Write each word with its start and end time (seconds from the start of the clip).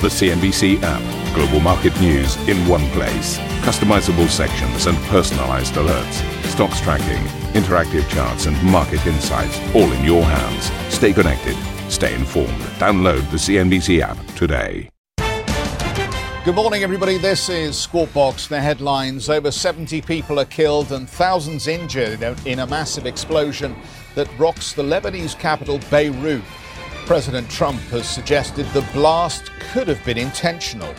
The 0.00 0.06
CNBC 0.06 0.78
app. 0.84 1.34
Global 1.34 1.58
market 1.58 2.00
news 2.00 2.36
in 2.48 2.56
one 2.68 2.88
place. 2.90 3.36
Customizable 3.66 4.28
sections 4.28 4.86
and 4.86 4.96
personalized 5.08 5.74
alerts. 5.74 6.44
Stocks 6.44 6.80
tracking, 6.80 7.20
interactive 7.60 8.08
charts, 8.08 8.46
and 8.46 8.56
market 8.62 9.04
insights 9.08 9.58
all 9.74 9.90
in 9.90 10.04
your 10.04 10.22
hands. 10.22 10.70
Stay 10.94 11.12
connected. 11.12 11.56
Stay 11.90 12.14
informed. 12.14 12.60
Download 12.78 13.28
the 13.32 13.38
CNBC 13.38 14.00
app 14.00 14.24
today. 14.36 14.88
Good 16.44 16.54
morning, 16.54 16.84
everybody. 16.84 17.18
This 17.18 17.48
is 17.48 17.76
Squawk 17.76 18.12
Box. 18.14 18.46
The 18.46 18.60
headlines 18.60 19.28
Over 19.28 19.50
70 19.50 20.00
people 20.02 20.38
are 20.38 20.44
killed 20.44 20.92
and 20.92 21.10
thousands 21.10 21.66
injured 21.66 22.22
in 22.46 22.60
a 22.60 22.66
massive 22.68 23.04
explosion 23.04 23.74
that 24.14 24.28
rocks 24.38 24.74
the 24.74 24.82
Lebanese 24.84 25.36
capital, 25.36 25.80
Beirut. 25.90 26.44
President 27.08 27.48
Trump 27.48 27.80
has 27.84 28.06
suggested 28.06 28.66
the 28.66 28.86
blast 28.92 29.50
could 29.72 29.88
have 29.88 30.04
been 30.04 30.18
intentional. 30.18 30.94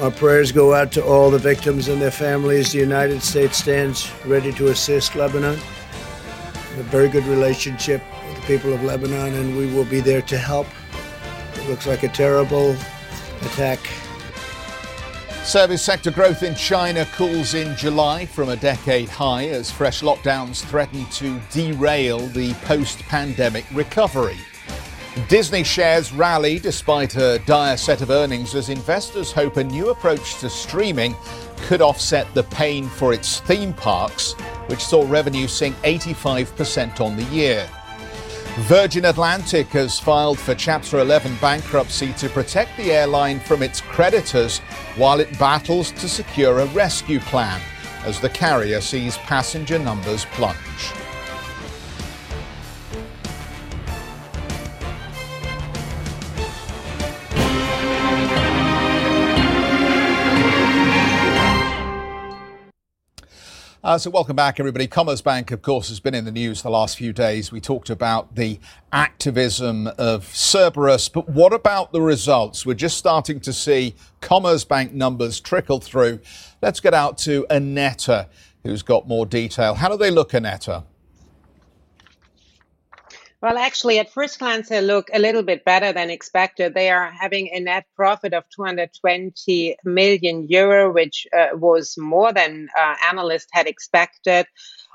Our 0.00 0.10
prayers 0.10 0.50
go 0.50 0.74
out 0.74 0.90
to 0.90 1.04
all 1.04 1.30
the 1.30 1.38
victims 1.38 1.86
and 1.86 2.02
their 2.02 2.10
families. 2.10 2.72
The 2.72 2.80
United 2.80 3.22
States 3.22 3.56
stands 3.56 4.10
ready 4.26 4.50
to 4.54 4.70
assist 4.72 5.14
Lebanon. 5.14 5.54
A 5.54 6.82
very 6.82 7.08
good 7.08 7.24
relationship 7.26 8.02
with 8.26 8.40
the 8.40 8.42
people 8.48 8.72
of 8.72 8.82
Lebanon, 8.82 9.34
and 9.34 9.56
we 9.56 9.72
will 9.72 9.84
be 9.84 10.00
there 10.00 10.20
to 10.22 10.36
help. 10.36 10.66
It 11.54 11.68
looks 11.68 11.86
like 11.86 12.02
a 12.02 12.08
terrible 12.08 12.74
attack. 13.42 13.78
Service 15.44 15.80
sector 15.80 16.10
growth 16.10 16.42
in 16.42 16.56
China 16.56 17.06
cools 17.14 17.54
in 17.54 17.76
July 17.76 18.26
from 18.26 18.48
a 18.48 18.56
decade 18.56 19.08
high 19.08 19.46
as 19.46 19.70
fresh 19.70 20.02
lockdowns 20.02 20.64
threaten 20.64 21.06
to 21.12 21.40
derail 21.52 22.18
the 22.18 22.52
post 22.64 22.98
pandemic 23.04 23.64
recovery. 23.72 24.36
Disney 25.28 25.64
shares 25.64 26.12
rally 26.12 26.60
despite 26.60 27.16
a 27.16 27.40
dire 27.44 27.76
set 27.76 28.00
of 28.00 28.10
earnings 28.10 28.54
as 28.54 28.68
investors 28.68 29.32
hope 29.32 29.56
a 29.56 29.64
new 29.64 29.90
approach 29.90 30.38
to 30.38 30.48
streaming 30.48 31.16
could 31.62 31.82
offset 31.82 32.32
the 32.32 32.44
pain 32.44 32.88
for 32.88 33.12
its 33.12 33.40
theme 33.40 33.72
parks, 33.72 34.34
which 34.66 34.84
saw 34.84 35.04
revenue 35.08 35.48
sink 35.48 35.74
85% 35.78 37.00
on 37.00 37.16
the 37.16 37.24
year. 37.24 37.68
Virgin 38.60 39.06
Atlantic 39.06 39.66
has 39.68 39.98
filed 39.98 40.38
for 40.38 40.54
Chapter 40.54 41.00
11 41.00 41.36
bankruptcy 41.40 42.12
to 42.14 42.28
protect 42.28 42.76
the 42.76 42.92
airline 42.92 43.40
from 43.40 43.62
its 43.62 43.80
creditors 43.80 44.58
while 44.96 45.18
it 45.18 45.38
battles 45.38 45.90
to 45.92 46.08
secure 46.08 46.60
a 46.60 46.66
rescue 46.66 47.20
plan 47.20 47.60
as 48.04 48.20
the 48.20 48.28
carrier 48.28 48.80
sees 48.80 49.16
passenger 49.18 49.78
numbers 49.78 50.24
plunge. 50.26 50.92
Uh, 63.82 63.96
so, 63.96 64.10
welcome 64.10 64.36
back, 64.36 64.60
everybody. 64.60 64.86
Commerzbank, 64.86 65.50
of 65.52 65.62
course, 65.62 65.88
has 65.88 66.00
been 66.00 66.14
in 66.14 66.26
the 66.26 66.30
news 66.30 66.60
the 66.60 66.68
last 66.68 66.98
few 66.98 67.14
days. 67.14 67.50
We 67.50 67.62
talked 67.62 67.88
about 67.88 68.34
the 68.34 68.60
activism 68.92 69.86
of 69.96 70.24
Cerberus, 70.34 71.08
but 71.08 71.30
what 71.30 71.54
about 71.54 71.90
the 71.90 72.02
results? 72.02 72.66
We're 72.66 72.74
just 72.74 72.98
starting 72.98 73.40
to 73.40 73.54
see 73.54 73.94
Commerzbank 74.20 74.92
numbers 74.92 75.40
trickle 75.40 75.80
through. 75.80 76.20
Let's 76.60 76.78
get 76.78 76.92
out 76.92 77.16
to 77.20 77.46
Annette, 77.48 78.06
who's 78.64 78.82
got 78.82 79.08
more 79.08 79.24
detail. 79.24 79.72
How 79.72 79.88
do 79.88 79.96
they 79.96 80.10
look, 80.10 80.34
Annette? 80.34 80.68
Well, 83.42 83.56
actually, 83.56 83.98
at 83.98 84.12
first 84.12 84.38
glance, 84.38 84.68
they 84.68 84.82
look 84.82 85.08
a 85.14 85.18
little 85.18 85.42
bit 85.42 85.64
better 85.64 85.94
than 85.94 86.10
expected. 86.10 86.74
They 86.74 86.90
are 86.90 87.10
having 87.10 87.48
a 87.48 87.60
net 87.60 87.86
profit 87.96 88.34
of 88.34 88.44
220 88.54 89.76
million 89.82 90.46
euro, 90.46 90.92
which 90.92 91.26
uh, 91.34 91.56
was 91.56 91.96
more 91.96 92.34
than 92.34 92.68
uh, 92.78 92.96
analysts 93.08 93.48
had 93.50 93.66
expected. 93.66 94.44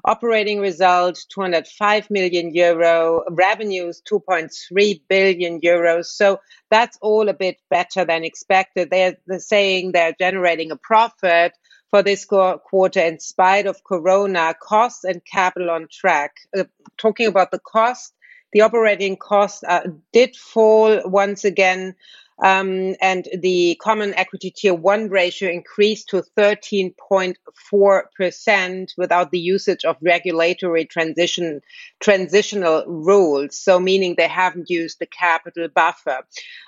Operating 0.06 0.60
result 0.60 1.18
205 1.34 2.12
million 2.12 2.54
euro, 2.54 3.24
revenues 3.32 4.04
2.3 4.08 5.02
billion 5.10 5.60
euros. 5.62 6.06
So 6.06 6.40
that's 6.70 7.00
all 7.02 7.30
a 7.30 7.34
bit 7.34 7.58
better 7.72 8.06
than 8.06 8.24
expected. 8.24 8.92
They're, 8.92 9.18
they're 9.26 9.40
saying 9.40 9.92
they're 9.92 10.14
generating 10.20 10.70
a 10.70 10.78
profit 10.78 11.54
for 11.90 12.04
this 12.04 12.26
quarter 12.26 13.00
in 13.00 13.20
spite 13.20 13.66
of 13.66 13.84
corona 13.84 14.54
costs 14.62 15.04
and 15.04 15.26
capital 15.26 15.72
on 15.72 15.88
track. 15.92 16.36
Uh, 16.56 16.66
talking 17.00 17.26
about 17.26 17.50
the 17.50 17.60
cost, 17.60 18.14
the 18.54 18.62
operating 18.62 19.18
costs 19.18 19.64
uh, 19.64 19.88
did 20.14 20.36
fall 20.36 21.02
once 21.06 21.46
again, 21.46 21.96
um, 22.44 22.96
and 23.02 23.28
the 23.40 23.80
common 23.82 24.14
equity 24.16 24.52
tier 24.52 24.74
one 24.74 25.08
ratio 25.10 25.50
increased 25.50 26.10
to 26.10 26.22
13.4% 26.38 28.90
without 28.98 29.32
the 29.32 29.40
usage 29.40 29.86
of 29.86 29.96
regulatory 30.02 30.84
transition 30.86 31.62
transitional 32.02 32.84
rules. 32.88 33.58
So, 33.58 33.80
meaning 33.80 34.16
they 34.18 34.28
haven't 34.28 34.70
used 34.70 35.00
the 35.00 35.06
capital 35.06 35.70
buffer. 35.74 36.28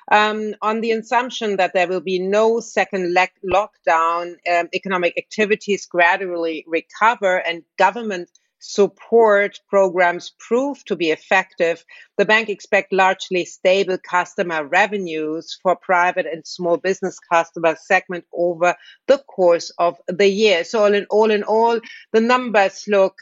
Um, 0.09 0.55
on 0.61 0.79
the 0.79 0.91
assumption 0.91 1.57
that 1.57 1.73
there 1.73 1.87
will 1.87 1.99
be 1.99 2.19
no 2.19 2.61
second 2.61 3.13
le- 3.13 3.27
lockdown, 3.45 4.37
um, 4.49 4.69
economic 4.73 5.17
activities 5.17 5.85
gradually 5.85 6.63
recover 6.65 7.45
and 7.45 7.63
government 7.77 8.29
support 8.59 9.59
programs 9.69 10.33
prove 10.39 10.83
to 10.85 10.95
be 10.95 11.11
effective, 11.11 11.83
the 12.17 12.25
bank 12.25 12.49
expects 12.49 12.91
largely 12.91 13.45
stable 13.45 13.97
customer 13.97 14.65
revenues 14.65 15.57
for 15.61 15.75
private 15.75 16.25
and 16.25 16.45
small 16.45 16.77
business 16.77 17.19
customer 17.19 17.75
segment 17.79 18.25
over 18.33 18.75
the 19.07 19.19
course 19.19 19.71
of 19.77 19.97
the 20.07 20.27
year. 20.27 20.63
So 20.63 20.83
all 20.83 20.93
in 20.93 21.05
all, 21.09 21.31
in 21.31 21.43
all, 21.43 21.79
the 22.13 22.21
numbers 22.21 22.85
look 22.87 23.15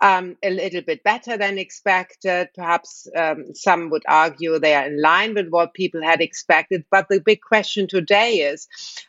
um, 0.00 0.36
a 0.42 0.50
little 0.50 0.82
bit 0.82 1.02
better 1.02 1.36
than 1.36 1.58
expected. 1.58 2.48
Perhaps 2.54 3.08
um, 3.16 3.54
some 3.54 3.90
would 3.90 4.04
argue 4.06 4.58
they 4.58 4.74
are 4.74 4.86
in 4.86 5.00
line 5.00 5.34
with 5.34 5.48
what 5.48 5.74
people 5.74 6.02
had 6.02 6.20
expected. 6.20 6.84
But 6.90 7.08
the 7.08 7.20
big 7.20 7.40
question 7.40 7.86
today 7.88 8.34
is 8.36 8.68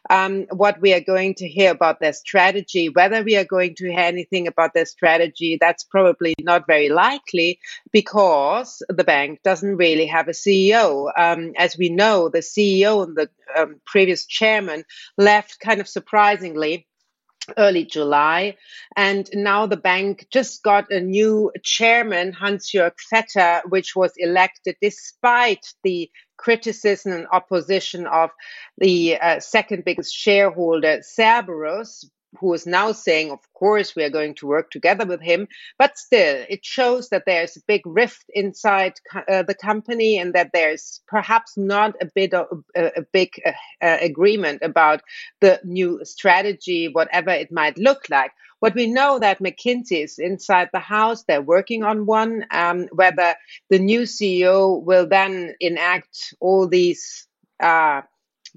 um, 0.09 0.45
what 0.51 0.81
we 0.81 0.93
are 0.93 1.01
going 1.01 1.35
to 1.35 1.47
hear 1.47 1.71
about 1.71 1.99
their 1.99 2.13
strategy. 2.13 2.89
Whether 2.89 3.23
we 3.23 3.37
are 3.37 3.45
going 3.45 3.75
to 3.75 3.89
hear 3.89 3.99
anything 3.99 4.47
about 4.47 4.73
their 4.73 4.85
strategy, 4.85 5.57
that's 5.59 5.83
probably 5.83 6.33
not 6.39 6.65
very 6.67 6.89
likely 6.89 7.59
because 7.91 8.81
the 8.89 9.03
bank 9.03 9.41
doesn't 9.43 9.77
really 9.77 10.07
have 10.07 10.27
a 10.27 10.31
CEO. 10.31 11.11
Um, 11.17 11.53
as 11.57 11.77
we 11.77 11.89
know, 11.89 12.29
the 12.29 12.39
CEO 12.39 13.03
and 13.03 13.15
the 13.15 13.29
um, 13.55 13.81
previous 13.85 14.25
chairman 14.25 14.83
left 15.17 15.59
kind 15.59 15.81
of 15.81 15.87
surprisingly 15.87 16.87
early 17.57 17.85
July. 17.85 18.55
And 18.95 19.29
now 19.33 19.65
the 19.65 19.77
bank 19.77 20.27
just 20.31 20.63
got 20.63 20.91
a 20.91 20.99
new 20.99 21.51
chairman, 21.63 22.33
Hans-Jörg 22.33 22.93
Vetter, 23.11 23.61
which 23.69 23.95
was 23.95 24.13
elected 24.17 24.75
despite 24.81 25.73
the 25.83 26.09
criticism 26.37 27.11
and 27.11 27.27
opposition 27.31 28.07
of 28.07 28.29
the 28.77 29.17
uh, 29.19 29.39
second 29.39 29.83
biggest 29.85 30.15
shareholder, 30.15 31.01
Cerberus, 31.01 32.09
who 32.37 32.53
is 32.53 32.65
now 32.65 32.91
saying, 32.91 33.31
of 33.31 33.39
course, 33.53 33.95
we 33.95 34.03
are 34.03 34.09
going 34.09 34.35
to 34.35 34.47
work 34.47 34.69
together 34.69 35.05
with 35.05 35.21
him. 35.21 35.47
But 35.77 35.97
still, 35.97 36.45
it 36.49 36.63
shows 36.63 37.09
that 37.09 37.23
there's 37.25 37.57
a 37.57 37.61
big 37.67 37.81
rift 37.85 38.25
inside 38.33 38.93
uh, 39.27 39.43
the 39.43 39.55
company 39.55 40.17
and 40.17 40.33
that 40.33 40.51
there's 40.53 41.01
perhaps 41.07 41.57
not 41.57 41.95
a 42.01 42.05
bit 42.13 42.33
of 42.33 42.63
a, 42.75 42.91
a 42.97 43.01
big 43.11 43.41
uh, 43.45 43.51
uh, 43.81 43.97
agreement 44.01 44.61
about 44.61 45.01
the 45.41 45.59
new 45.63 46.01
strategy, 46.03 46.87
whatever 46.87 47.31
it 47.31 47.51
might 47.51 47.77
look 47.77 48.05
like. 48.09 48.31
What 48.59 48.75
we 48.75 48.87
know 48.87 49.19
that 49.19 49.39
McKinsey 49.39 50.03
is 50.03 50.19
inside 50.19 50.69
the 50.73 50.79
house, 50.79 51.23
they're 51.23 51.41
working 51.41 51.83
on 51.83 52.05
one. 52.05 52.45
Um, 52.51 52.87
whether 52.91 53.35
the 53.69 53.79
new 53.79 54.01
CEO 54.01 54.83
will 54.83 55.07
then 55.07 55.55
enact 55.61 56.33
all 56.41 56.67
these 56.67 57.25
uh, 57.61 58.01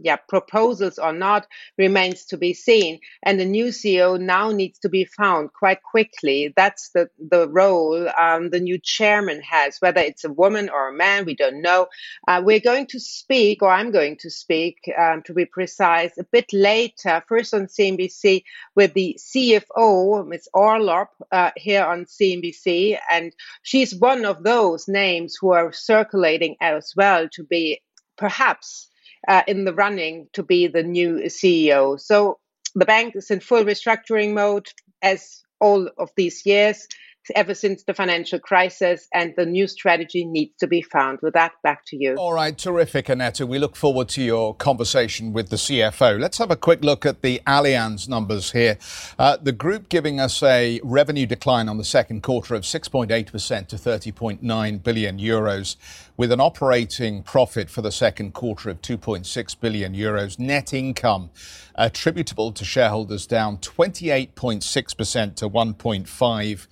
yeah, 0.03 0.17
proposals 0.17 0.99
or 0.99 1.13
not 1.13 1.47
remains 1.79 2.25
to 2.27 2.37
be 2.37 2.55
seen. 2.55 3.01
And 3.23 3.39
the 3.39 3.45
new 3.45 3.67
CEO 3.67 4.21
now 4.21 4.51
needs 4.51 4.79
to 4.81 4.89
be 4.89 5.05
found 5.05 5.53
quite 5.53 5.83
quickly. 5.83 6.53
That's 6.57 6.91
the, 6.91 7.09
the 7.19 7.49
role 7.49 8.09
um, 8.19 8.51
the 8.51 8.61
new 8.61 8.79
chairman 8.79 9.41
has, 9.43 9.79
whether 9.81 10.01
it's 10.01 10.25
a 10.25 10.33
woman 10.33 10.69
or 10.69 10.89
a 10.89 10.93
man, 10.93 11.25
we 11.25 11.35
don't 11.35 11.63
know. 11.63 11.87
Uh, 12.27 12.43
we're 12.45 12.61
going 12.61 12.87
to 12.89 13.01
speak, 13.01 13.63
or 13.63 13.71
I'm 13.71 13.93
going 13.93 14.17
to 14.19 14.31
speak, 14.31 14.79
um, 14.99 15.23
to 15.23 15.35
be 15.35 15.47
precise, 15.47 16.17
a 16.19 16.25
bit 16.25 16.53
later, 16.53 17.23
first 17.29 17.55
on 17.55 17.67
CNBC 17.67 18.43
with 18.75 18.93
the 18.95 19.19
CFO, 19.19 20.27
Ms. 20.27 20.49
Orlopp, 20.55 21.09
uh, 21.31 21.51
here 21.57 21.85
on 21.85 22.05
CNBC. 22.05 22.99
And 23.11 23.33
she's 23.63 23.95
one 23.95 24.25
of 24.25 24.43
those 24.43 24.89
names 24.89 25.37
who 25.41 25.53
are 25.53 25.73
circulating 25.73 26.57
as 26.61 26.93
well 26.97 27.29
to 27.33 27.45
be 27.45 27.81
perhaps 28.17 28.89
uh, 29.29 29.43
in 29.47 29.65
the 29.65 29.75
running 29.75 30.29
to 30.33 30.43
be 30.43 30.67
the 30.67 30.83
new 30.83 31.17
CEO. 31.27 32.01
So 32.01 32.39
the 32.75 32.85
bank 32.85 33.17
is 33.17 33.31
in 33.31 33.41
full 33.41 33.65
restructuring 33.65 34.35
mode 34.35 34.69
as 35.03 35.43
all 35.61 35.89
of 35.99 36.11
these 36.17 36.45
years. 36.47 36.89
Ever 37.35 37.55
since 37.55 37.85
the 37.85 37.95
financial 37.95 38.39
crisis, 38.39 39.09
and 39.15 39.35
the 39.37 39.47
new 39.47 39.67
strategy 39.67 40.25
needs 40.25 40.55
to 40.59 40.67
be 40.67 40.83
found. 40.83 41.21
With 41.23 41.35
that, 41.35 41.53
back 41.63 41.83
to 41.87 41.97
you. 41.97 42.17
All 42.17 42.33
right, 42.33 42.57
terrific, 42.57 43.09
Annette. 43.09 43.41
We 43.41 43.59
look 43.59 43.77
forward 43.77 44.09
to 44.11 44.23
your 44.23 44.55
conversation 44.55 45.33
with 45.33 45.51
the 45.51 45.57
CFO. 45.57 46.19
Let's 46.19 46.39
have 46.39 46.51
a 46.51 46.57
quick 46.57 46.85
look 46.85 47.07
at 47.07 47.23
the 47.23 47.41
Allianz 47.47 48.09
numbers 48.09 48.53
here. 48.53 48.79
Uh, 49.19 49.37
the 49.37 49.53
group 49.53 49.89
giving 49.89 50.21
us 50.21 50.43
a 50.43 50.81
revenue 50.83 51.27
decline 51.27 51.69
on 51.69 51.79
the 51.79 51.85
second 51.85 52.23
quarter 52.23 52.55
of 52.55 52.63
6.8% 52.63 53.69
to 53.69 53.77
30.9 53.77 54.83
billion 54.83 55.19
euros, 55.19 55.77
with 56.17 56.33
an 56.33 56.41
operating 56.41 57.23
profit 57.23 57.71
for 57.71 57.83
the 57.83 57.93
second 57.93 58.35
quarter 58.35 58.71
of 58.71 58.81
2.6 58.83 59.61
billion 59.61 59.95
euros. 59.95 60.39
Net 60.39 60.73
income 60.73 61.31
attributable 61.75 62.53
to 62.53 62.65
shareholders 62.65 63.27
down 63.27 63.59
28.6% 63.59 65.35
to 65.37 65.49
1.5 65.49 66.67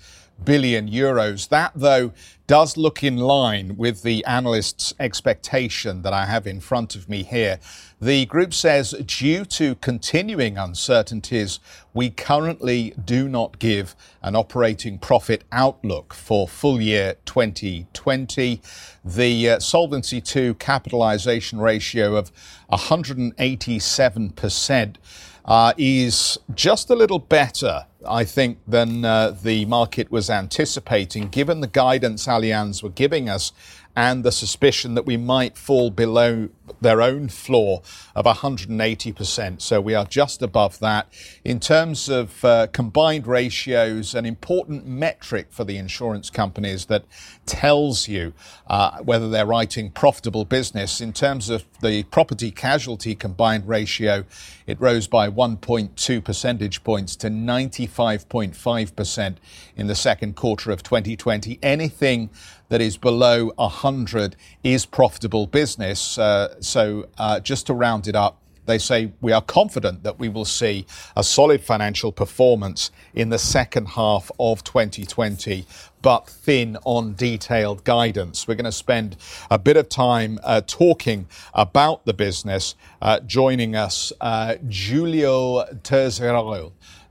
billion 0.45 0.89
euros. 0.89 1.49
That, 1.49 1.73
though, 1.75 2.13
does 2.51 2.77
look 2.77 3.03
in 3.05 3.17
line 3.17 3.77
with 3.77 4.03
the 4.03 4.25
analyst's 4.25 4.93
expectation 4.99 6.03
that 6.03 6.13
I 6.13 6.27
have 6.27 6.49
in 6.49 6.59
front 6.59 6.97
of 6.97 7.09
me 7.09 7.23
here. 7.23 7.61
The 8.01 8.27
group 8.27 8.53
says, 8.53 8.91
due 9.07 9.45
to 9.45 9.77
continuing 9.77 10.59
uncertainties, 10.59 11.61
we 11.95 12.11
currently 12.11 12.93
do 13.05 13.29
not 13.29 13.61
give 13.61 13.95
an 14.21 14.35
operating 14.35 14.99
profit 14.99 15.45
outlook 15.53 16.13
for 16.13 16.49
full 16.49 16.81
year 16.81 17.15
2020. 17.25 18.61
The 19.05 19.49
uh, 19.49 19.61
Solvency 19.61 20.21
II 20.35 20.55
capitalization 20.55 21.61
ratio 21.61 22.17
of 22.17 22.33
187% 22.73 24.97
uh, 25.45 25.73
is 25.77 26.39
just 26.55 26.91
a 26.91 26.95
little 26.95 27.19
better, 27.19 27.87
I 28.07 28.25
think, 28.25 28.59
than 28.67 29.05
uh, 29.05 29.31
the 29.31 29.65
market 29.67 30.11
was 30.11 30.31
anticipating, 30.31 31.29
given 31.29 31.61
the 31.61 31.67
guidance 31.67 32.27
Allianz 32.27 32.83
were 32.83 32.91
giving 32.91 33.29
us 33.29 33.53
and 33.97 34.25
the 34.25 34.33
suspicion 34.33 34.95
that 34.95 35.07
we 35.07 35.17
might 35.17 35.57
fall 35.57 35.91
below 35.91 36.49
their 36.81 37.03
own 37.03 37.29
floor 37.29 37.83
of 38.15 38.25
180%. 38.25 39.61
So 39.61 39.81
we 39.81 39.95
are 39.95 40.05
just 40.05 40.43
above 40.43 40.79
that. 40.81 41.09
In 41.45 41.61
terms 41.61 42.09
of 42.09 42.45
uh, 42.45 42.67
combined 42.73 43.27
ratios, 43.27 44.15
an 44.15 44.27
important 44.27 44.87
metric 44.87 45.49
for 45.51 45.65
the 45.65 45.77
insurance 45.77 46.31
companies 46.31 46.87
that 46.87 47.05
tells 47.47 48.09
you 48.09 48.33
uh, 48.67 48.99
whether 49.03 49.29
they're 49.29 49.47
writing 49.47 49.91
profitable 49.91 50.45
business. 50.45 51.01
In 51.01 51.13
terms 51.13 51.51
of 51.51 51.65
the 51.81 52.05
property 52.05 52.51
casualty 52.51 53.15
combined 53.15 53.67
ratio, 53.67 54.25
it 54.67 54.81
rose 54.81 55.09
by 55.09 55.29
1.2 55.29 56.25
percentage 56.25 56.85
points 56.85 57.17
to 57.17 57.29
95.5% 57.29 59.37
in 59.77 59.87
the 59.87 59.95
second 59.95 60.37
quarter 60.37 60.71
of 60.71 60.83
2020. 60.83 61.59
Anything 61.63 62.31
that 62.69 62.81
is 62.81 62.97
below 62.97 63.53
100 63.57 64.37
is 64.63 64.87
profitable 64.87 65.47
business. 65.47 66.17
Uh, 66.17 66.60
so 66.61 67.09
uh, 67.19 67.41
just 67.41 67.67
to 67.67 67.75
round 67.75 68.07
it 68.07 68.15
up, 68.15 68.41
they 68.67 68.79
say 68.79 69.13
we 69.21 69.33
are 69.33 69.43
confident 69.43 70.05
that 70.05 70.19
we 70.19 70.29
will 70.29 70.45
see 70.45 70.87
a 71.17 71.25
solid 71.25 71.61
financial 71.61 72.13
performance 72.13 72.91
in 73.15 73.29
the 73.29 73.39
second 73.39 73.87
half 73.87 74.31
of 74.39 74.63
2020, 74.63 75.67
but 76.03 76.29
thin 76.29 76.77
on 76.85 77.15
detailed 77.15 77.83
guidance. 77.85 78.47
We're 78.47 78.55
going 78.55 78.65
to 78.67 78.73
spend 78.73 79.17
a 79.51 79.59
bit 79.59 79.77
of 79.77 79.89
time 79.89 80.39
uh, 80.45 80.61
talking 80.67 81.27
about 81.53 82.05
the 82.07 82.15
business. 82.15 82.77
Uh, 83.03 83.19
joining 83.21 83.75
us, 83.75 84.13
uh, 84.21 84.57
Giulio. 84.69 85.65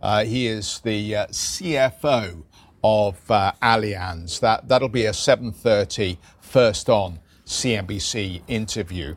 Uh, 0.01 0.23
he 0.23 0.47
is 0.47 0.79
the 0.79 1.15
uh, 1.15 1.27
CFO 1.27 2.43
of 2.83 3.29
uh, 3.29 3.51
Allianz. 3.61 4.39
That 4.39 4.69
that'll 4.69 4.87
be 4.87 5.05
a 5.05 5.11
7:30 5.11 6.17
first 6.39 6.89
on 6.89 7.19
CNBC 7.45 8.43
interview. 8.47 9.15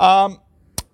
Um, 0.00 0.40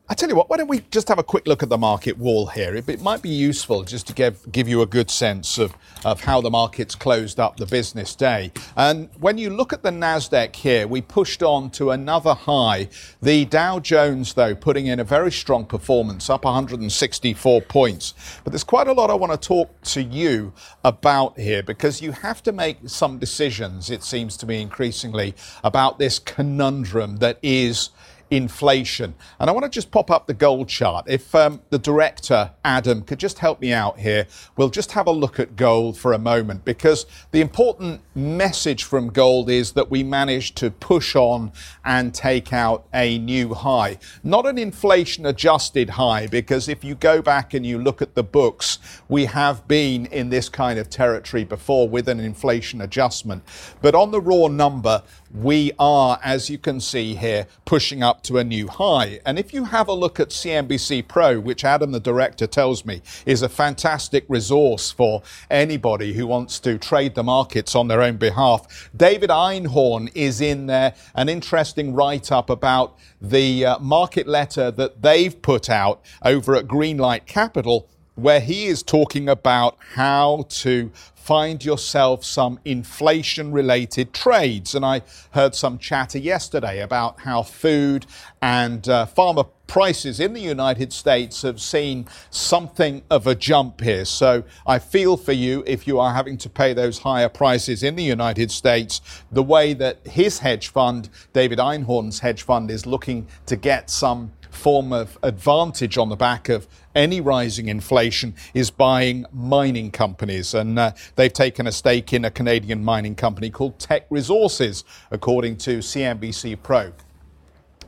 I 0.09 0.15
tell 0.15 0.29
you 0.29 0.35
what, 0.35 0.51
why 0.51 0.57
don't 0.57 0.67
we 0.69 0.81
just 0.91 1.09
have 1.09 1.19
a 1.21 1.25
quick 1.25 1.47
look 1.47 1.63
at 1.63 1.69
the 1.69 1.79
market 1.79 2.19
wall 2.19 2.47
here? 2.47 2.75
It, 2.75 2.89
it, 2.89 3.01
might 3.01 3.23
be 3.23 3.29
useful 3.29 3.85
just 3.85 4.09
to 4.09 4.13
give, 4.13 4.51
give 4.51 4.69
you 4.69 4.83
a 4.83 4.87
good 4.87 5.11
sense 5.11 5.59
of, 5.59 5.77
of 6.05 6.21
how 6.21 6.41
the 6.41 6.51
markets 6.51 6.97
closed 6.97 7.39
up 7.39 7.57
the 7.57 7.67
business 7.67 8.17
day. 8.17 8.53
And 8.77 9.09
when 9.21 9.39
you 9.39 9.51
look 9.51 9.73
at 9.73 9.85
the 9.85 9.91
NASDAQ 9.91 10.55
here, 10.57 10.89
we 10.89 11.03
pushed 11.03 11.43
on 11.43 11.71
to 11.71 11.93
another 11.93 12.35
high. 12.35 12.89
The 13.23 13.45
Dow 13.45 13.79
Jones, 13.79 14.35
though, 14.35 14.57
putting 14.57 14.87
in 14.87 14.99
a 14.99 15.05
very 15.05 15.31
strong 15.31 15.67
performance, 15.67 16.29
up 16.31 16.45
164 16.45 17.63
points. 17.63 18.15
But 18.43 18.53
there's 18.53 18.65
quite 18.65 18.89
a 18.89 18.93
lot 18.93 19.11
I 19.11 19.15
want 19.15 19.41
to 19.41 19.49
talk 19.49 19.83
to 19.83 20.03
you 20.03 20.53
about 20.85 21.39
here 21.39 21.63
because 21.63 22.03
you 22.03 22.11
have 22.11 22.43
to 22.45 22.53
make 22.53 22.79
some 22.87 23.19
decisions, 23.19 23.91
it 23.91 24.03
seems 24.03 24.37
to 24.39 24.47
me 24.47 24.63
increasingly, 24.63 25.35
about 25.63 25.99
this 25.99 26.19
conundrum 26.19 27.17
that 27.19 27.39
is 27.43 27.91
inflation. 28.31 29.15
And 29.39 29.49
I 29.49 29.53
want 29.53 29.65
to 29.65 29.71
just 29.71 29.91
pop 29.91 30.11
up 30.11 30.27
the 30.27 30.35
gold 30.35 30.69
chart. 30.69 31.07
If 31.09 31.35
um, 31.35 31.61
the 31.71 31.79
director, 31.79 32.51
Adam, 32.65 33.03
could 33.03 33.19
just 33.19 33.39
help 33.39 33.61
me 33.61 33.73
out 33.73 33.99
here, 33.99 34.27
we'll 34.57 34.71
just 34.71 34.93
have 34.93 35.07
a 35.07 35.13
look 35.13 35.39
at 35.39 35.57
gold 35.57 35.97
for 35.97 36.13
a 36.13 36.19
moment 36.19 36.65
because 36.65 37.07
the 37.31 37.41
important 37.41 38.01
message 38.15 38.85
from 38.85 39.09
gold 39.09 39.51
is 39.51 39.73
that 39.73 39.91
we 39.91 40.03
managed 40.03 40.57
to 40.57 40.71
push 40.71 41.15
on 41.15 41.53
and 41.85 42.15
take 42.15 42.53
out 42.53 42.87
a 42.93 43.19
new 43.19 43.55
high. 43.55 43.99
Not 44.23 44.47
an 44.47 44.59
inflation 44.59 45.27
adjusted 45.27 45.91
high, 45.91 46.27
because 46.27 46.69
if 46.69 46.83
you 46.83 46.95
go 46.95 47.23
back 47.23 47.55
and 47.55 47.65
you 47.65 47.79
look 47.79 48.03
at 48.03 48.15
the 48.15 48.23
books, 48.23 48.79
we 49.09 49.27
have 49.27 49.67
been 49.69 50.07
in 50.07 50.31
this 50.31 50.49
kind 50.49 50.79
of 50.79 50.91
territory 50.91 51.45
before 51.45 51.89
with 51.89 52.09
an 52.09 52.21
inflation 52.21 52.81
adjustment. 52.81 53.43
But 53.83 53.95
on 53.95 54.11
the 54.11 54.21
raw 54.21 54.49
number, 54.49 55.03
we 55.37 55.73
are, 55.79 56.19
as 56.25 56.49
you 56.49 56.57
can 56.57 56.81
see 56.81 57.15
here, 57.15 57.47
pushing 57.65 58.03
up 58.03 58.23
to 58.23 58.39
a 58.39 58.45
new 58.45 58.69
high. 58.69 59.21
And 59.27 59.39
if 59.39 59.53
you 59.53 59.65
have 59.65 59.89
a 59.89 59.93
look 59.93 60.19
at 60.19 60.31
CNBC 60.31 61.07
Pro, 61.09 61.39
which 61.39 61.65
Adam, 61.65 61.93
the 61.93 62.01
director, 62.01 62.47
tells 62.47 62.87
me 62.87 63.03
is 63.27 63.43
a 63.43 63.49
fantastic 63.49 64.25
resource 64.29 64.91
for 64.91 65.23
anybody 65.51 66.15
who 66.15 66.27
wants 66.27 66.59
to 66.61 66.79
trade 66.79 67.15
the 67.15 67.23
markets 67.23 67.75
on 67.75 67.89
their 67.89 68.01
own 68.01 68.17
behalf, 68.17 68.89
David 68.97 69.31
Einhorn 69.31 70.11
is 70.15 70.41
in 70.41 70.67
there, 70.67 70.95
an 71.15 71.29
interesting 71.29 71.93
write 71.93 72.33
up 72.33 72.49
about 72.49 72.97
the 73.21 73.67
uh, 73.67 73.79
market 73.79 74.27
letter 74.27 74.71
that 74.71 75.03
they've 75.03 75.41
put 75.43 75.69
out 75.69 76.03
over 76.23 76.57
at 76.57 76.67
Greenlight 76.67 77.27
Capital 77.27 77.89
where 78.17 78.41
he 78.41 78.67
is 78.67 78.83
talking 78.83 79.29
about 79.29 79.77
how 79.95 80.47
to 80.49 80.91
find 81.27 81.65
yourself 81.65 82.25
some 82.25 82.61
inflation 82.65 83.51
related 83.51 84.13
trades. 84.13 84.77
And 84.77 84.85
I 84.85 85.03
heard 85.33 85.57
some 85.57 85.77
chatter 85.77 86.19
yesterday 86.19 86.81
about 86.81 87.19
how 87.21 87.43
food 87.43 88.07
and 88.41 88.89
uh, 88.89 89.07
pharma 89.07 89.49
prices 89.67 90.21
in 90.21 90.33
the 90.33 90.41
United 90.41 90.93
States 90.93 91.43
have 91.43 91.61
seen 91.61 92.07
something 92.31 93.03
of 93.11 93.27
a 93.27 93.35
jump 93.35 93.81
here. 93.81 94.05
So 94.05 94.45
I 94.67 94.79
feel 94.79 95.17
for 95.17 95.33
you 95.33 95.65
if 95.67 95.89
you 95.89 95.99
are 95.99 96.15
having 96.15 96.39
to 96.39 96.49
pay 96.49 96.73
those 96.73 96.99
higher 96.99 97.29
prices 97.29 97.83
in 97.83 97.97
the 97.97 98.05
United 98.05 98.53
States, 98.53 99.01
the 99.33 99.43
way 99.43 99.75
that 99.75 100.07
his 100.07 100.39
hedge 100.39 100.69
fund, 100.69 101.09
David 101.33 101.59
Einhorn's 101.59 102.21
hedge 102.21 102.43
fund, 102.43 102.71
is 102.71 102.87
looking 102.87 103.27
to 103.47 103.57
get 103.57 103.91
some 103.91 104.31
form 104.57 104.93
of 104.93 105.19
advantage 105.23 105.99
on 105.99 106.09
the 106.09 106.17
back 106.17 106.49
of 106.49 106.67
any 106.95 107.21
rising 107.21 107.69
inflation 107.69 108.35
is 108.55 108.71
buying 108.71 109.27
mining 109.33 109.91
companies. 109.91 110.55
And 110.55 110.79
uh, 110.79 110.93
they've 111.15 111.33
taken 111.33 111.67
a 111.67 111.73
stake 111.73 112.13
in 112.13 112.25
a 112.25 112.31
Canadian 112.31 112.83
mining 112.83 113.15
company 113.15 113.51
called 113.51 113.79
Teck 113.79 114.07
Resources, 114.11 114.85
according 115.11 115.59
to 115.59 115.79
CNBC 115.79 116.63
Pro. 116.63 116.93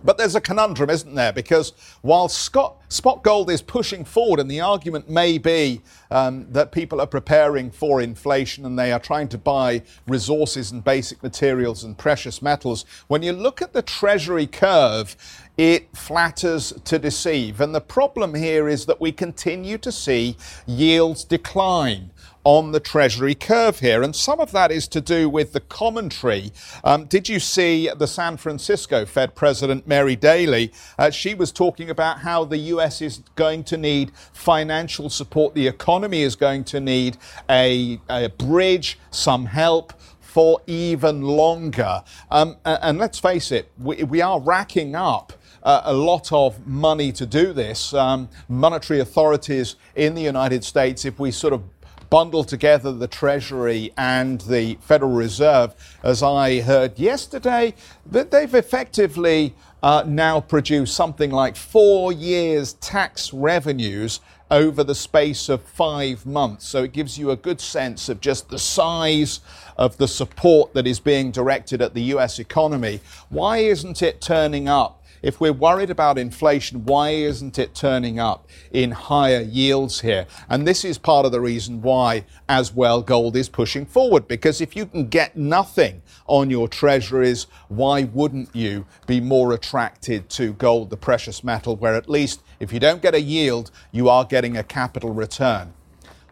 But 0.05 0.17
there's 0.17 0.37
a 0.37 0.41
conundrum, 0.41 0.91
isn't 0.91 1.15
there? 1.15 1.33
Because 1.33 1.73
while 2.03 2.29
Scott, 2.29 2.77
spot 2.89 3.25
gold 3.25 3.51
is 3.51 3.61
pushing 3.61 4.05
forward, 4.05 4.39
and 4.39 4.51
the 4.51 4.61
argument 4.61 5.11
may 5.11 5.39
be 5.39 5.81
um, 6.11 6.47
that 6.53 6.71
people 6.71 7.01
are 7.01 7.07
preparing 7.07 7.71
for 7.71 8.01
inflation 8.01 8.65
and 8.65 8.79
they 8.79 8.93
are 8.93 9.01
trying 9.01 9.29
to 9.29 9.39
buy 9.39 9.83
resources 10.07 10.71
and 10.71 10.85
basic 10.85 11.21
materials 11.23 11.83
and 11.83 11.99
precious 11.99 12.41
metals, 12.41 12.85
when 13.09 13.23
you 13.23 13.33
look 13.33 13.61
at 13.61 13.73
the 13.73 13.83
Treasury 13.83 14.47
curve, 14.47 15.17
it 15.59 15.95
flatters 15.95 16.73
to 16.85 16.99
deceive. 17.01 17.61
And 17.61 17.75
the 17.75 17.81
problem 17.81 18.35
here 18.35 18.69
is 18.69 18.87
that 18.87 19.01
we 19.01 19.11
continue 19.11 19.77
to 19.79 19.91
see 19.91 20.37
yields 20.67 21.25
decline 21.25 22.13
on 22.45 22.71
the 22.71 22.81
Treasury 22.81 23.35
curve 23.35 23.81
here. 23.81 24.03
And 24.03 24.15
some 24.15 24.41
of 24.41 24.53
that 24.53 24.71
is 24.71 24.87
to 24.89 25.01
do 25.01 25.29
with 25.29 25.53
the 25.53 25.61
commentary. 25.61 26.53
Um, 26.85 27.05
did 27.07 27.29
you 27.29 27.41
see 27.41 27.91
the 27.99 28.07
San 28.07 28.37
Francisco 28.37 29.05
Fed 29.05 29.35
President 29.35 29.87
Mary 29.87 30.17
Daly? 30.17 30.73
Uh, 30.97 31.11
she 31.11 31.35
was 31.35 31.51
talking 31.51 31.91
about 31.91 32.21
how 32.21 32.45
the 32.45 32.57
US 32.59 33.03
is 33.03 33.23
going 33.35 33.65
to 33.65 33.77
need 33.77 34.13
financial 34.33 35.11
support, 35.11 35.55
the 35.55 35.67
economy 35.67 36.23
is 36.23 36.37
going 36.37 36.65
to 36.65 36.81
need 36.81 37.19
a, 37.51 38.01
a 38.09 38.29
bridge, 38.29 38.99
some 39.11 39.45
help 39.45 39.93
for 40.21 40.61
even 40.67 41.23
longer. 41.23 42.03
Um, 42.31 42.57
and, 42.65 42.99
let's 42.99 43.19
face 43.19 43.51
it, 43.51 43.73
we, 43.79 44.05
we 44.05 44.21
are 44.21 44.39
racking 44.41 44.95
up 44.95 45.33
uh, 45.63 45.83
a 45.85 45.93
lot 45.93 46.33
of 46.33 46.67
money 46.67 47.13
to 47.13 47.27
do 47.27 47.53
this. 47.53 47.95
Um, 47.95 48.29
monetary 48.49 49.01
authorities 49.01 49.77
in 49.95 50.15
the 50.15 50.23
United 50.23 50.65
States, 50.65 51.05
if 51.05 51.19
we 51.19 51.31
sort 51.31 51.53
of 51.53 51.63
bundle 52.11 52.45
together 52.45 52.93
the 52.93 53.09
Treasury 53.09 53.93
and 53.97 54.41
the 54.43 54.79
Federal 54.81 55.13
Reserve, 55.13 55.75
as 56.03 56.23
I 56.23 56.61
heard 56.61 56.99
yesterday, 56.99 57.75
that 58.07 58.31
they've 58.31 58.55
effectively 58.55 59.55
uh, 59.83 60.05
now 60.07 60.41
produced 60.41 60.95
something 60.95 61.31
like 61.31 61.57
four 61.57 62.13
years' 62.13 62.75
tax 62.75 63.33
revenues 63.33 64.21
over 64.51 64.83
the 64.83 64.95
space 64.95 65.49
of 65.49 65.63
five 65.63 66.25
months. 66.25 66.67
So 66.67 66.85
it 66.85 66.93
gives 66.93 67.19
you 67.19 67.31
a 67.31 67.37
good 67.37 67.61
sense 67.61 68.09
of 68.09 68.21
just 68.21 68.49
the 68.49 68.59
size 68.59 69.41
of 69.77 69.99
the 69.99 70.09
support 70.09 70.73
that 70.75 70.87
is 70.87 71.01
being 71.01 71.31
directed 71.31 71.83
at 71.83 71.95
the 71.95 72.03
US 72.15 72.39
economy. 72.39 73.01
Why 73.29 73.59
isn't 73.59 74.03
it 74.03 74.21
turning 74.21 74.69
up? 74.69 74.98
If 75.23 75.41
we're 75.41 75.53
worried 75.53 75.91
about 75.91 76.19
inflation, 76.19 76.85
why 76.85 77.11
isn't 77.11 77.59
it 77.59 77.75
turning 77.75 78.21
up 78.21 78.49
in 78.71 78.93
higher 78.93 79.41
yields 79.41 80.01
here? 80.01 80.27
And 80.49 80.67
this 80.67 80.85
is 80.85 80.99
part 80.99 81.27
of 81.27 81.33
the 81.33 81.41
reason 81.41 81.83
why, 81.83 82.25
as 82.49 82.73
well, 82.73 83.03
gold 83.03 83.37
is 83.37 83.49
pushing 83.49 83.85
forward. 83.85 84.29
Because 84.29 84.61
if 84.61 84.77
you 84.77 84.87
can 84.87 85.09
get 85.09 85.37
nothing 85.37 86.03
on 86.27 86.51
your 86.51 86.69
treasuries, 86.69 87.47
why 87.69 88.05
wouldn't 88.05 88.55
you 88.55 88.87
be 89.07 89.21
more 89.21 89.53
attracted 89.53 90.29
to 90.31 90.53
gold, 90.53 90.91
the 90.91 90.97
precious 90.97 91.43
metal, 91.43 91.77
where 91.77 91.95
at 91.95 92.09
least 92.09 92.43
if 92.61 92.73
you 92.73 92.79
don't 92.79 93.03
get 93.03 93.15
a 93.15 93.21
yield, 93.21 93.71
you 93.91 94.09
are 94.09 94.25
getting 94.25 94.57
a 94.57 94.63
capital 94.63 95.13
return? 95.13 95.73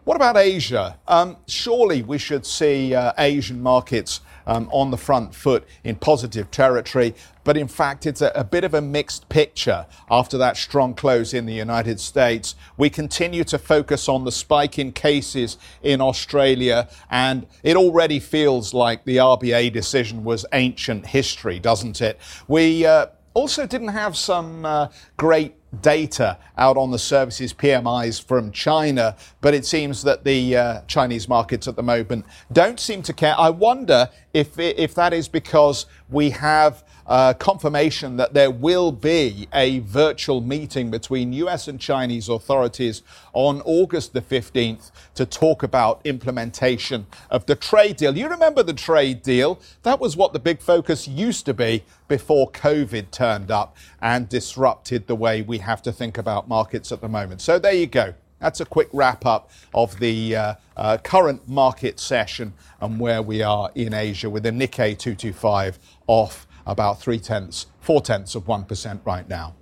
What 0.07 0.15
about 0.15 0.37
Asia? 0.37 0.97
Um, 1.05 1.35
surely 1.47 2.01
we 2.01 2.17
should 2.17 2.45
see 2.45 2.95
uh, 2.95 3.11
Asian 3.17 3.61
markets 3.61 4.21
um, 4.45 4.69
on 4.71 4.89
the 4.89 4.95
front 4.95 5.35
foot 5.35 5.67
in 5.83 5.97
positive 5.97 6.49
territory. 6.49 7.13
But 7.47 7.55
in 7.55 7.69
fact, 7.69 8.05
it's 8.05 8.19
a, 8.19 8.29
a, 8.35 8.43
bit 8.43 8.65
of 8.65 8.73
a 8.73 8.81
mixed 8.81 9.29
picture 9.29 9.85
after 10.11 10.37
that 10.37 10.57
strong 10.57 10.93
close 10.93 11.33
in 11.33 11.45
the 11.45 11.53
United 11.53 11.97
States. 11.97 12.55
We 12.75 12.89
continue 12.89 13.45
to 13.45 13.57
focus 13.57 14.09
on 14.09 14.25
the 14.25 14.33
spike 14.33 14.77
in 14.77 14.91
cases 14.91 15.57
in 15.81 16.01
Australia, 16.01 16.89
and 17.09 17.47
it 17.63 17.77
already 17.77 18.19
feels 18.19 18.73
like 18.73 19.05
the 19.05 19.15
RBA 19.15 19.71
decision 19.71 20.25
was 20.25 20.45
ancient 20.51 21.05
history, 21.05 21.57
doesn't 21.57 22.01
it? 22.01 22.19
We 22.49 22.85
uh, 22.85 23.05
also 23.33 23.65
didn't 23.65 23.89
have 23.89 24.17
some 24.17 24.65
uh, 24.65 24.89
great 25.15 25.53
data 25.81 26.37
out 26.57 26.75
on 26.75 26.91
the 26.91 26.99
services 26.99 27.53
PMIs 27.53 28.21
from 28.21 28.51
China, 28.51 29.15
but 29.39 29.53
it 29.53 29.65
seems 29.65 30.03
that 30.03 30.25
the 30.25 30.57
uh, 30.57 30.81
Chinese 30.87 31.29
markets 31.29 31.65
at 31.65 31.77
the 31.77 31.83
moment 31.83 32.25
don't 32.51 32.79
seem 32.79 33.01
to 33.03 33.13
care. 33.13 33.35
I 33.37 33.51
wonder 33.51 34.09
if 34.33 34.59
if 34.59 34.95
that 34.95 35.13
is 35.13 35.29
because 35.29 35.85
we 36.09 36.31
have 36.31 36.83
uh, 37.07 37.33
confirmation 37.33 38.17
that 38.17 38.33
there 38.33 38.51
will 38.51 38.91
be 38.91 39.47
a 39.53 39.79
virtual 39.79 40.41
meeting 40.41 40.91
between 40.91 41.33
US 41.33 41.67
and 41.67 41.79
Chinese 41.79 42.29
authorities 42.29 43.01
on 43.33 43.61
August 43.61 44.13
the 44.13 44.21
15th 44.21 44.91
to 45.15 45.25
talk 45.25 45.63
about 45.63 46.01
implementation 46.03 47.07
of 47.29 47.45
the 47.45 47.55
trade 47.55 47.97
deal. 47.97 48.17
You 48.17 48.27
remember 48.27 48.63
the 48.63 48.73
trade 48.73 49.21
deal? 49.21 49.59
That 49.83 49.99
was 49.99 50.17
what 50.17 50.33
the 50.33 50.39
big 50.39 50.59
focus 50.61 51.07
used 51.07 51.45
to 51.45 51.53
be 51.53 51.83
before 52.07 52.51
COVID 52.51 53.11
turned 53.11 53.51
up 53.51 53.77
and 54.01 54.27
disrupted 54.27 55.07
the 55.07 55.15
way 55.15 55.41
we 55.41 55.59
have 55.59 55.81
to 55.83 55.91
think 55.91 56.17
about 56.17 56.47
markets 56.47 56.91
at 56.91 57.01
the 57.01 57.09
moment. 57.09 57.41
So 57.41 57.57
there 57.59 57.73
you 57.73 57.87
go. 57.87 58.13
That's 58.39 58.59
a 58.59 58.65
quick 58.65 58.89
wrap 58.93 59.25
up 59.25 59.49
of 59.73 59.97
the 59.99 60.35
uh, 60.35 60.53
uh, 60.75 60.97
current 60.97 61.47
market 61.47 61.99
session 61.99 62.53
and 62.79 62.99
where 62.99 63.21
we 63.21 63.41
are 63.41 63.71
in 63.73 63.93
Asia 63.93 64.29
with 64.29 64.43
the 64.43 64.51
Nikkei 64.51 64.97
225 64.97 65.79
off 66.05 66.47
about 66.67 67.01
three 67.01 67.19
tenths, 67.19 67.65
four 67.79 68.01
tenths 68.01 68.35
of 68.35 68.45
1% 68.45 68.99
right 69.05 69.27
now. 69.27 69.55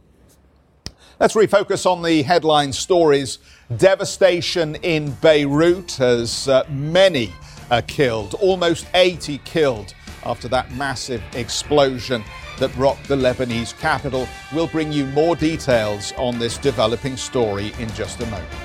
Let's 1.19 1.33
refocus 1.33 1.85
on 1.85 2.01
the 2.01 2.23
headline 2.23 2.73
stories. 2.73 3.39
Devastation 3.77 4.75
in 4.75 5.11
Beirut 5.21 6.01
as 6.01 6.49
uh, 6.49 6.65
many 6.69 7.31
are 7.71 7.81
killed, 7.83 8.33
almost 8.35 8.85
80 8.93 9.37
killed 9.39 9.93
after 10.25 10.49
that 10.49 10.73
massive 10.73 11.23
explosion 11.33 12.23
that 12.59 12.75
rocked 12.75 13.07
the 13.07 13.15
Lebanese 13.15 13.77
capital. 13.79 14.27
We'll 14.53 14.67
bring 14.67 14.91
you 14.91 15.05
more 15.07 15.35
details 15.35 16.11
on 16.17 16.37
this 16.37 16.57
developing 16.57 17.15
story 17.15 17.73
in 17.79 17.89
just 17.93 18.19
a 18.19 18.25
moment. 18.25 18.64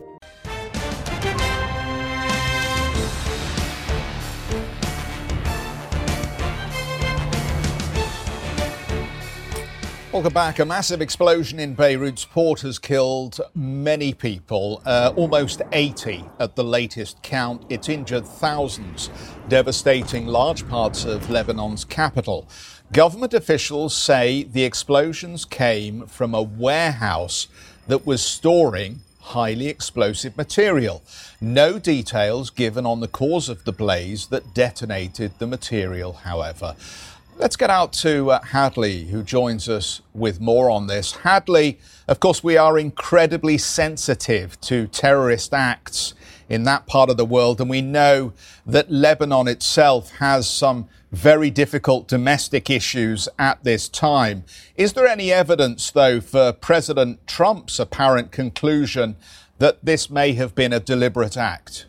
Welcome 10.21 10.35
back. 10.35 10.59
A 10.59 10.65
massive 10.65 11.01
explosion 11.01 11.59
in 11.59 11.73
Beirut's 11.73 12.25
port 12.25 12.61
has 12.61 12.77
killed 12.77 13.41
many 13.55 14.13
people, 14.13 14.83
uh, 14.85 15.11
almost 15.15 15.63
80 15.71 16.23
at 16.39 16.55
the 16.55 16.63
latest 16.63 17.23
count. 17.23 17.65
It's 17.69 17.89
injured 17.89 18.27
thousands, 18.27 19.09
devastating 19.47 20.27
large 20.27 20.69
parts 20.69 21.05
of 21.05 21.31
Lebanon's 21.31 21.83
capital. 21.83 22.47
Government 22.93 23.33
officials 23.33 23.95
say 23.95 24.43
the 24.43 24.63
explosions 24.63 25.43
came 25.43 26.05
from 26.05 26.35
a 26.35 26.43
warehouse 26.43 27.47
that 27.87 28.05
was 28.05 28.21
storing 28.21 28.99
highly 29.21 29.69
explosive 29.69 30.37
material. 30.37 31.01
No 31.39 31.79
details 31.79 32.51
given 32.51 32.85
on 32.85 32.99
the 32.99 33.07
cause 33.07 33.49
of 33.49 33.63
the 33.63 33.71
blaze 33.71 34.27
that 34.27 34.53
detonated 34.53 35.31
the 35.39 35.47
material, 35.47 36.13
however. 36.13 36.75
Let's 37.41 37.55
get 37.55 37.71
out 37.71 37.91
to 37.93 38.29
uh, 38.29 38.43
Hadley, 38.43 39.05
who 39.05 39.23
joins 39.23 39.67
us 39.67 40.03
with 40.13 40.39
more 40.39 40.69
on 40.69 40.85
this. 40.85 41.13
Hadley, 41.13 41.79
of 42.07 42.19
course, 42.19 42.43
we 42.43 42.55
are 42.55 42.77
incredibly 42.77 43.57
sensitive 43.57 44.61
to 44.61 44.85
terrorist 44.85 45.51
acts 45.51 46.13
in 46.49 46.65
that 46.65 46.85
part 46.85 47.09
of 47.09 47.17
the 47.17 47.25
world, 47.25 47.59
and 47.59 47.67
we 47.67 47.81
know 47.81 48.33
that 48.63 48.91
Lebanon 48.91 49.47
itself 49.47 50.11
has 50.17 50.47
some 50.47 50.87
very 51.11 51.49
difficult 51.49 52.07
domestic 52.07 52.69
issues 52.69 53.27
at 53.39 53.63
this 53.63 53.89
time. 53.89 54.43
Is 54.75 54.93
there 54.93 55.07
any 55.07 55.31
evidence, 55.31 55.89
though, 55.89 56.21
for 56.21 56.53
President 56.53 57.25
Trump's 57.25 57.79
apparent 57.79 58.31
conclusion 58.31 59.15
that 59.57 59.83
this 59.83 60.11
may 60.11 60.33
have 60.33 60.53
been 60.53 60.73
a 60.73 60.79
deliberate 60.79 61.37
act? 61.37 61.87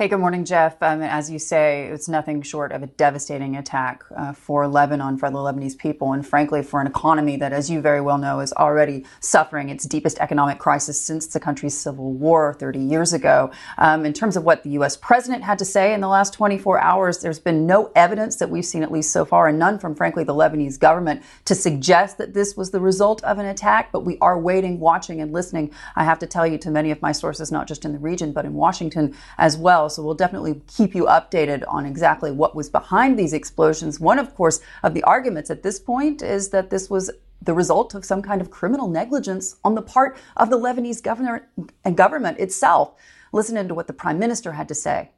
Hey, 0.00 0.08
good 0.08 0.16
morning, 0.20 0.46
Geoff. 0.46 0.82
Um, 0.82 1.02
as 1.02 1.30
you 1.30 1.38
say, 1.38 1.84
it's 1.88 2.08
nothing 2.08 2.40
short 2.40 2.72
of 2.72 2.82
a 2.82 2.86
devastating 2.86 3.54
attack 3.54 4.02
uh, 4.16 4.32
for 4.32 4.66
Lebanon, 4.66 5.18
for 5.18 5.30
the 5.30 5.36
Lebanese 5.36 5.76
people, 5.76 6.14
and 6.14 6.26
frankly, 6.26 6.62
for 6.62 6.80
an 6.80 6.86
economy 6.86 7.36
that, 7.36 7.52
as 7.52 7.68
you 7.68 7.82
very 7.82 8.00
well 8.00 8.16
know, 8.16 8.40
is 8.40 8.50
already 8.54 9.04
suffering 9.20 9.68
its 9.68 9.84
deepest 9.84 10.18
economic 10.18 10.58
crisis 10.58 10.98
since 10.98 11.26
the 11.26 11.38
country's 11.38 11.76
civil 11.76 12.14
war 12.14 12.54
30 12.54 12.78
years 12.78 13.12
ago. 13.12 13.50
Um, 13.76 14.06
in 14.06 14.14
terms 14.14 14.38
of 14.38 14.44
what 14.44 14.62
the 14.62 14.70
U.S. 14.70 14.96
president 14.96 15.44
had 15.44 15.58
to 15.58 15.66
say 15.66 15.92
in 15.92 16.00
the 16.00 16.08
last 16.08 16.32
24 16.32 16.80
hours, 16.80 17.18
there's 17.18 17.38
been 17.38 17.66
no 17.66 17.92
evidence 17.94 18.36
that 18.36 18.48
we've 18.48 18.64
seen, 18.64 18.82
at 18.82 18.90
least 18.90 19.12
so 19.12 19.26
far, 19.26 19.48
and 19.48 19.58
none 19.58 19.78
from, 19.78 19.94
frankly, 19.94 20.24
the 20.24 20.32
Lebanese 20.32 20.80
government 20.80 21.22
to 21.44 21.54
suggest 21.54 22.16
that 22.16 22.32
this 22.32 22.56
was 22.56 22.70
the 22.70 22.80
result 22.80 23.22
of 23.24 23.36
an 23.36 23.44
attack. 23.44 23.92
But 23.92 24.06
we 24.06 24.16
are 24.22 24.40
waiting, 24.40 24.80
watching, 24.80 25.20
and 25.20 25.30
listening. 25.30 25.74
I 25.94 26.04
have 26.04 26.18
to 26.20 26.26
tell 26.26 26.46
you 26.46 26.56
to 26.56 26.70
many 26.70 26.90
of 26.90 27.02
my 27.02 27.12
sources, 27.12 27.52
not 27.52 27.68
just 27.68 27.84
in 27.84 27.92
the 27.92 27.98
region, 27.98 28.32
but 28.32 28.46
in 28.46 28.54
Washington 28.54 29.14
as 29.36 29.58
well. 29.58 29.89
So 29.90 30.02
we'll 30.02 30.14
definitely 30.14 30.62
keep 30.66 30.94
you 30.94 31.04
updated 31.04 31.64
on 31.68 31.84
exactly 31.84 32.30
what 32.30 32.54
was 32.54 32.70
behind 32.70 33.18
these 33.18 33.32
explosions. 33.32 34.00
One, 34.00 34.18
of 34.18 34.34
course, 34.34 34.60
of 34.82 34.94
the 34.94 35.02
arguments 35.02 35.50
at 35.50 35.62
this 35.62 35.78
point 35.78 36.22
is 36.22 36.50
that 36.50 36.70
this 36.70 36.88
was 36.88 37.10
the 37.42 37.54
result 37.54 37.94
of 37.94 38.04
some 38.04 38.22
kind 38.22 38.40
of 38.40 38.50
criminal 38.50 38.88
negligence 38.88 39.56
on 39.64 39.74
the 39.74 39.82
part 39.82 40.18
of 40.36 40.50
the 40.50 40.58
Lebanese 40.58 41.02
governor 41.02 41.48
and 41.84 41.96
government 41.96 42.38
itself. 42.38 42.94
Listen 43.32 43.56
into 43.56 43.74
what 43.74 43.86
the 43.86 43.92
prime 43.92 44.18
minister 44.18 44.52
had 44.52 44.68
to 44.68 44.74
say. 44.74 45.10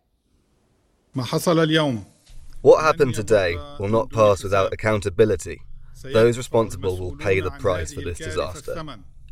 What 1.14 2.83
happened 2.83 3.14
today 3.14 3.57
will 3.79 3.88
not 3.88 4.11
pass 4.11 4.43
without 4.43 4.73
accountability. 4.73 5.61
Those 6.05 6.37
responsible 6.37 6.97
will 6.99 7.17
pay 7.17 7.41
the 7.41 7.50
price 7.50 7.93
for 7.93 8.02
this 8.02 8.19
disaster. 8.19 8.85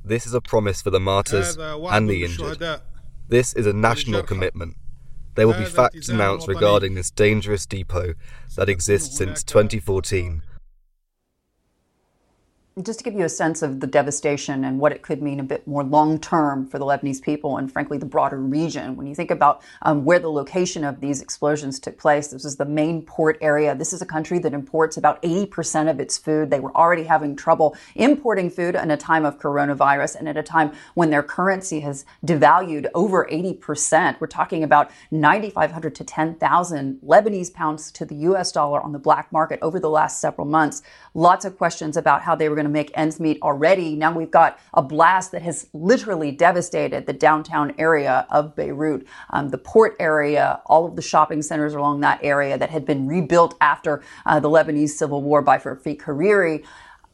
This 0.05 0.27
is 0.27 0.35
a 0.35 0.41
promise 0.41 0.83
for 0.83 0.91
the 0.91 1.01
martyrs 1.01 1.57
and 1.59 2.09
the 2.09 2.25
injured. 2.25 2.63
This 3.29 3.53
is 3.55 3.67
a 3.67 3.73
national 3.73 4.23
commitment. 4.25 4.77
There 5.35 5.47
will 5.47 5.59
be 5.59 5.65
facts 5.65 6.09
announced 6.09 6.49
regarding 6.49 6.95
this 6.95 7.11
dangerous 7.11 7.67
depot 7.67 8.15
that 8.57 8.69
exists 8.69 9.17
since 9.17 9.43
2014 9.45 10.43
just 12.83 13.01
to 13.01 13.05
give 13.05 13.15
you 13.15 13.25
a 13.25 13.29
sense 13.29 13.63
of 13.63 13.81
the 13.81 13.87
devastation 13.87 14.65
and 14.65 14.79
what 14.79 14.93
it 14.93 15.03
could 15.03 15.21
mean 15.21 15.41
a 15.41 15.43
bit 15.43 15.67
more 15.67 15.83
long 15.83 16.21
term 16.21 16.65
for 16.65 16.79
the 16.79 16.85
Lebanese 16.85 17.21
people 17.21 17.57
and, 17.57 17.71
frankly, 17.71 17.99
the 17.99 18.07
broader 18.07 18.39
region. 18.39 18.95
When 18.97 19.09
you 19.09 19.15
think 19.15 19.33
about 19.33 19.63
um, 19.83 20.05
where 20.05 20.21
the 20.21 20.31
location 20.31 20.85
of 20.85 21.01
these 21.01 21.21
explosions 21.21 21.81
took 21.81 21.99
place, 21.99 22.29
this 22.29 22.45
is 22.45 22.57
the 22.57 22.65
main 22.65 23.03
port 23.03 23.39
area. 23.41 23.75
This 23.75 23.93
is 23.93 24.03
a 24.03 24.07
country 24.07 24.39
that 24.39 24.55
imports 24.55 24.97
about 24.97 25.21
80% 25.23 25.91
of 25.91 25.99
its 25.99 26.17
food. 26.17 26.51
They 26.51 26.61
were 26.61 26.75
already 26.77 27.03
having 27.03 27.35
trouble 27.35 27.77
importing 27.97 28.51
food 28.51 28.77
in 28.77 28.93
a 28.93 28.97
time 28.97 29.25
of 29.25 29.39
coronavirus 29.39 30.17
and 30.17 30.29
at 30.29 30.37
a 30.37 30.43
time 30.43 30.73
when 30.95 31.11
their 31.11 31.25
currency 31.25 31.81
has 31.81 32.05
devalued 32.25 32.87
over 32.95 33.27
80%. 33.31 34.21
We're 34.21 34.29
talking 34.29 34.63
about 34.63 34.93
9,500 35.11 35.95
to 35.97 36.05
10,000 36.05 37.01
Lebanese 37.05 37.53
pounds 37.53 37.91
to 37.93 38.05
the 38.05 38.15
US 38.15 38.53
dollar 38.53 38.81
on 38.81 38.93
the 38.93 38.99
black 39.01 39.33
market 39.33 39.59
over 39.61 39.81
the 39.81 39.91
last 39.91 40.21
several 40.21 40.47
months. 40.47 40.83
Lots 41.15 41.45
of 41.45 41.59
questions 41.59 41.97
about 41.97 42.23
how 42.23 42.37
they 42.37 42.49
were 42.49 42.60
going 42.61 42.71
to 42.71 42.79
make 42.79 42.91
ends 42.95 43.19
meet 43.19 43.41
already. 43.43 43.97
Now 43.97 44.13
we've 44.13 44.31
got 44.31 44.59
a 44.75 44.83
blast 44.83 45.33
that 45.33 45.43
has 45.43 45.69
literally 45.73 46.31
devastated 46.31 47.07
the 47.07 47.15
downtown 47.15 47.73
area 47.79 48.27
of 48.31 48.55
Beirut, 48.55 49.07
um, 49.31 49.49
the 49.49 49.59
port 49.59 49.97
area, 49.99 50.61
all 50.67 50.85
of 50.85 50.95
the 50.95 51.03
shopping 51.03 51.41
centers 51.41 51.73
along 51.73 52.01
that 52.01 52.21
area 52.23 52.59
that 52.59 52.69
had 52.69 52.85
been 52.85 53.07
rebuilt 53.07 53.55
after 53.61 54.03
uh, 54.27 54.39
the 54.39 54.51
Lebanese 54.51 54.91
civil 54.91 55.23
war 55.23 55.41
by 55.41 55.57
Rafiq 55.57 56.03
Hariri. 56.03 56.65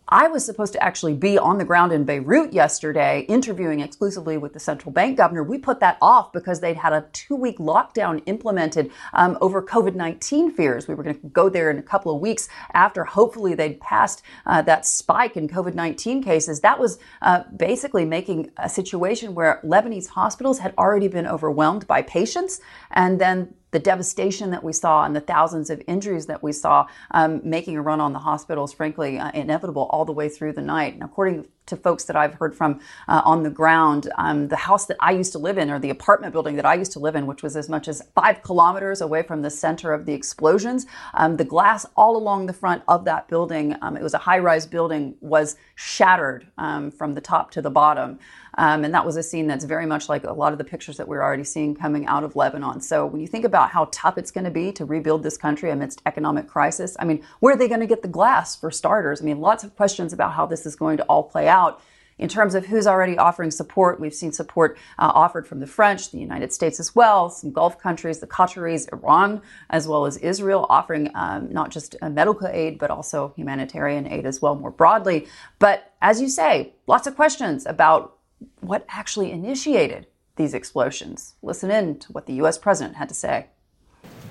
I 0.09 0.29
was 0.29 0.45
supposed 0.45 0.73
to 0.75 0.83
actually 0.83 1.15
be 1.15 1.37
on 1.37 1.59
the 1.59 1.65
ground 1.65 1.93
in 1.93 2.05
Beirut 2.05 2.53
yesterday 2.53 3.27
interviewing 3.29 3.81
exclusively 3.81 4.37
with 4.37 4.53
the 4.53 4.61
central 4.61 4.93
bank 4.93 5.17
governor. 5.17 5.43
We 5.43 5.59
put 5.59 5.81
that 5.81 5.99
off 6.01 6.33
because 6.33 6.61
they'd 6.61 6.77
had 6.77 6.93
a 6.93 7.07
two 7.13 7.35
week 7.35 7.59
lockdown 7.59 8.23
implemented 8.27 8.93
um, 9.15 9.37
over 9.41 9.61
COVID 9.61 9.97
19 9.97 10.53
fears. 10.53 10.87
We 10.87 10.95
were 10.95 11.03
going 11.03 11.19
to 11.21 11.27
go 11.29 11.49
there 11.49 11.73
in 11.73 11.79
a 11.79 11.83
couple 11.83 12.15
of 12.15 12.21
weeks 12.21 12.49
after 12.73 13.03
hopefully 13.03 13.55
they'd 13.55 13.81
passed 13.81 14.23
uh, 14.47 14.63
that 14.63 14.87
spike 14.87 15.37
in 15.37 15.49
COVID 15.49 15.75
19 15.75 16.23
cases. 16.23 16.61
That 16.61 16.79
was 16.79 17.01
uh, 17.23 17.43
basically 17.57 18.05
making 18.05 18.53
a 18.59 18.69
situation 18.69 19.35
where 19.35 19.61
Lebanese 19.65 20.07
hospitals 20.07 20.61
had 20.61 20.73
already 20.79 21.09
been 21.09 21.27
overwhelmed 21.27 21.85
by 21.89 22.03
patients 22.03 22.61
and 22.93 23.21
then 23.21 23.55
the 23.77 23.81
devastation 23.81 24.53
that 24.53 24.65
we 24.65 24.73
saw 24.73 25.05
and 25.05 25.15
the 25.15 25.21
thousands 25.21 25.69
of 25.69 25.83
injuries 25.87 26.25
that 26.25 26.43
we 26.43 26.51
saw 26.51 26.87
um, 27.11 27.43
making 27.45 27.77
a 27.77 27.83
run 27.83 28.01
on 28.01 28.15
the 28.15 28.19
hospitals, 28.19 28.73
frankly, 28.73 29.19
uh, 29.19 29.31
inevitable 29.35 29.87
all 29.91 30.07
the 30.07 30.13
way 30.13 30.31
through 30.31 30.55
the 30.55 30.63
night. 30.63 30.95
And 30.95 31.03
according 31.03 31.47
to 31.67 31.77
folks 31.77 32.05
that 32.05 32.17
I've 32.17 32.35
heard 32.35 32.55
from 32.55 32.81
uh, 33.09 33.21
on 33.25 33.43
the 33.43 33.51
ground, 33.51 34.11
um, 34.17 34.49
the 34.49 34.57
house 34.57 34.87
that 34.87 34.97
I 35.01 35.11
used 35.11 35.33
to 35.33 35.39
live 35.39 35.59
in, 35.59 35.71
or 35.71 35.79
the 35.79 35.91
apartment 35.91 36.33
building 36.33 36.57
that 36.57 36.65
I 36.65 36.75
used 36.75 36.93
to 36.93 37.01
live 37.01 37.17
in, 37.17 37.27
which 37.27 37.43
was 37.43 37.57
as 37.57 37.69
much 37.69 37.89
as 37.89 38.03
five 38.15 38.43
kilometers 38.43 39.01
away 39.03 39.23
from 39.23 39.43
the 39.43 39.51
center 39.51 39.93
of 39.93 40.07
the 40.07 40.15
explosions, 40.15 40.87
um, 41.15 41.37
the 41.37 41.45
glass 41.45 41.85
all 41.97 42.17
along 42.17 42.47
the 42.47 42.53
front 42.53 42.83
of 42.89 43.05
that 43.05 43.29
building, 43.29 43.77
um, 43.83 43.97
it 43.97 44.03
was 44.03 44.15
a 44.15 44.19
high 44.19 44.39
rise 44.39 44.67
building, 44.67 45.17
was 45.21 45.57
shattered 45.75 46.47
um, 46.57 46.91
from 46.91 47.15
the 47.15 47.21
top 47.21 47.51
to 47.51 47.61
the 47.61 47.71
bottom. 47.71 48.19
Um, 48.57 48.85
and 48.85 48.95
that 48.95 49.05
was 49.05 49.17
a 49.17 49.23
scene 49.23 49.47
that's 49.47 49.65
very 49.65 49.87
much 49.87 50.09
like 50.09 50.25
a 50.25 50.33
lot 50.33 50.53
of 50.53 50.59
the 50.59 50.65
pictures 50.65 50.97
that 50.97 51.09
we're 51.09 51.23
already 51.23 51.45
seeing 51.45 51.75
coming 51.75 52.07
out 52.07 52.25
of 52.25 52.37
Lebanon. 52.37 52.81
So 52.81 53.07
when 53.07 53.21
you 53.21 53.27
think 53.27 53.45
about 53.45 53.71
how 53.71 53.89
tough 53.93 54.19
it's 54.19 54.31
going 54.31 54.45
to 54.45 54.51
be 54.51 54.73
to 54.73 54.85
rebuild 54.85 55.23
this 55.23 55.37
country 55.37 55.71
amidst 55.71 56.03
economic 56.07 56.49
crisis, 56.49 56.97
I 56.99 57.05
mean, 57.05 57.23
where 57.41 57.55
are 57.55 57.59
they 57.59 57.69
going 57.69 57.81
to 57.81 57.87
get 57.87 58.03
the 58.03 58.09
glass 58.09 58.57
for 58.57 58.71
starters? 58.71 59.21
I 59.21 59.25
mean, 59.25 59.41
lots 59.41 59.65
of 59.65 59.77
questions 59.77 60.13
about 60.13 60.33
how 60.33 60.47
this 60.47 60.67
is 60.67 60.77
going 60.77 60.97
to 60.99 61.03
all 61.05 61.23
play 61.23 61.49
out. 61.49 61.83
In 62.19 62.31
terms 62.31 62.55
of 62.55 62.65
who's 62.65 62.87
already 62.87 63.19
offering 63.19 63.51
support, 63.51 64.01
we've 64.01 64.15
seen 64.15 64.33
support 64.33 64.79
uh, 64.99 65.13
offered 65.15 65.47
from 65.47 65.61
the 65.61 65.67
French, 65.67 66.11
the 66.11 66.19
United 66.19 66.51
States 66.51 66.81
as 66.81 66.95
well, 66.95 67.29
some 67.29 67.53
Gulf 67.53 67.79
countries, 67.79 68.21
the 68.21 68.27
Qataris, 68.27 68.91
Iran, 68.91 69.43
as 69.69 69.87
well 69.87 70.07
as 70.07 70.17
Israel, 70.17 70.65
offering 70.71 71.11
um, 71.15 71.53
not 71.53 71.71
just 71.71 71.95
medical 72.03 72.49
aid, 72.49 72.79
but 72.79 72.91
also 72.91 73.35
humanitarian 73.37 74.11
aid 74.11 74.25
as 74.25 74.41
well, 74.41 74.55
more 74.55 74.71
broadly. 74.71 75.27
But 75.59 75.93
as 76.01 76.23
you 76.23 76.31
say, 76.31 76.73
lots 76.87 77.07
of 77.07 77.17
questions 77.17 77.67
about 77.67 78.16
what 78.61 78.85
actually 78.89 79.31
initiated 79.31 80.07
these 80.37 80.55
explosions. 80.55 81.35
Listen 81.43 81.71
in 81.71 81.99
to 82.01 82.13
what 82.13 82.27
the 82.27 82.35
U.S. 82.35 82.59
president 82.59 82.97
had 82.97 83.09
to 83.09 83.15
say. 83.15 83.47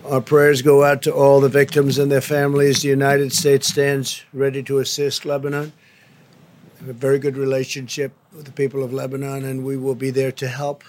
Our 0.08 0.22
prayers 0.22 0.62
go 0.62 0.84
out 0.84 1.02
to 1.04 1.14
all 1.14 1.42
the 1.42 1.50
victims 1.50 1.98
and 1.98 2.12
their 2.12 2.22
families. 2.22 2.82
The 2.82 2.90
United 2.90 3.34
States 3.34 3.68
stands 3.68 4.24
ready 4.34 4.62
to 4.64 4.78
assist 4.78 5.26
Lebanon. 5.26 5.74
We 6.74 6.88
have 6.88 6.90
a 6.90 6.94
very 6.94 7.18
good 7.18 7.38
relationship 7.38 8.14
with 8.32 8.46
the 8.46 8.52
people 8.52 8.84
of 8.84 8.94
Lebanon, 8.94 9.44
and 9.44 9.66
we 9.66 9.78
will 9.78 9.96
be 9.96 10.12
there 10.12 10.32
to 10.34 10.48
help. 10.48 10.84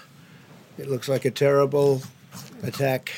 It 0.77 0.87
looks 0.87 1.09
like 1.09 1.25
a 1.25 1.31
terrible 1.31 2.03
attack 2.61 3.11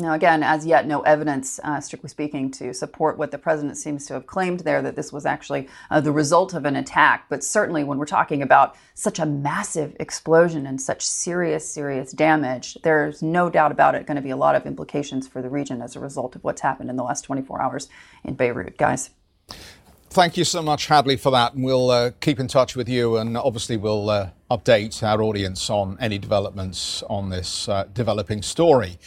now, 0.00 0.14
again, 0.14 0.42
as 0.42 0.66
yet, 0.66 0.86
no 0.86 1.02
evidence, 1.02 1.60
uh, 1.62 1.80
strictly 1.80 2.08
speaking, 2.08 2.50
to 2.52 2.72
support 2.72 3.18
what 3.18 3.30
the 3.30 3.38
president 3.38 3.76
seems 3.76 4.06
to 4.06 4.14
have 4.14 4.26
claimed 4.26 4.60
there 4.60 4.82
that 4.82 4.96
this 4.96 5.12
was 5.12 5.26
actually 5.26 5.68
uh, 5.90 6.00
the 6.00 6.12
result 6.12 6.54
of 6.54 6.64
an 6.64 6.76
attack. 6.76 7.26
But 7.28 7.44
certainly, 7.44 7.84
when 7.84 7.98
we're 7.98 8.06
talking 8.06 8.42
about 8.42 8.76
such 8.94 9.18
a 9.18 9.26
massive 9.26 9.96
explosion 10.00 10.66
and 10.66 10.80
such 10.80 11.06
serious, 11.06 11.68
serious 11.68 12.12
damage, 12.12 12.78
there's 12.82 13.22
no 13.22 13.50
doubt 13.50 13.72
about 13.72 13.94
it 13.94 14.06
going 14.06 14.16
to 14.16 14.22
be 14.22 14.30
a 14.30 14.36
lot 14.36 14.54
of 14.54 14.66
implications 14.66 15.28
for 15.28 15.42
the 15.42 15.50
region 15.50 15.82
as 15.82 15.94
a 15.96 16.00
result 16.00 16.34
of 16.34 16.42
what's 16.42 16.62
happened 16.62 16.90
in 16.90 16.96
the 16.96 17.04
last 17.04 17.22
24 17.22 17.60
hours 17.60 17.88
in 18.24 18.34
Beirut. 18.34 18.78
Guys. 18.78 19.10
Thank 20.12 20.36
you 20.36 20.42
so 20.42 20.60
much, 20.60 20.86
Hadley, 20.86 21.16
for 21.16 21.30
that. 21.30 21.54
And 21.54 21.62
we'll 21.62 21.88
uh, 21.88 22.10
keep 22.20 22.40
in 22.40 22.48
touch 22.48 22.74
with 22.74 22.88
you. 22.88 23.16
And 23.18 23.36
obviously, 23.36 23.76
we'll 23.76 24.10
uh, 24.10 24.30
update 24.50 25.04
our 25.04 25.22
audience 25.22 25.70
on 25.70 25.96
any 26.00 26.18
developments 26.18 27.04
on 27.08 27.30
this 27.30 27.68
uh, 27.68 27.84
developing 27.92 28.42
story. 28.42 28.98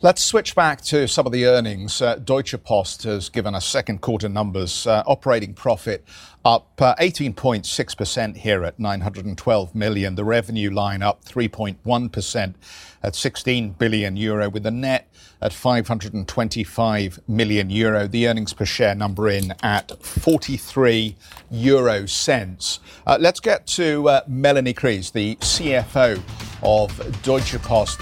Let's 0.00 0.22
switch 0.22 0.54
back 0.54 0.80
to 0.82 1.08
some 1.08 1.26
of 1.26 1.32
the 1.32 1.46
earnings. 1.46 2.00
Uh, 2.00 2.14
Deutsche 2.14 2.54
Post 2.62 3.02
has 3.02 3.28
given 3.28 3.56
us 3.56 3.66
second 3.66 4.00
quarter 4.00 4.28
numbers. 4.28 4.86
Uh, 4.86 5.02
operating 5.08 5.54
profit 5.54 6.04
up 6.44 6.76
18.6% 6.76 8.30
uh, 8.30 8.38
here 8.38 8.62
at 8.62 8.78
912 8.78 9.74
million. 9.74 10.14
The 10.14 10.24
revenue 10.24 10.70
line 10.70 11.02
up 11.02 11.24
3.1% 11.24 12.54
at 13.02 13.16
16 13.16 13.70
billion 13.70 14.16
euro, 14.16 14.48
with 14.48 14.62
the 14.62 14.70
net 14.70 15.12
at 15.42 15.52
525 15.52 17.18
million 17.26 17.68
euro. 17.68 18.06
The 18.06 18.28
earnings 18.28 18.52
per 18.52 18.66
share 18.66 18.94
number 18.94 19.28
in 19.28 19.52
at 19.64 20.00
43 20.00 21.16
euro 21.50 22.06
cents. 22.06 22.78
Uh, 23.04 23.18
let's 23.18 23.40
get 23.40 23.66
to 23.66 24.08
uh, 24.08 24.20
Melanie 24.28 24.74
Kreis, 24.74 25.10
the 25.10 25.34
CFO 25.36 26.22
of 26.62 27.22
Deutsche 27.22 27.60
Post. 27.62 28.00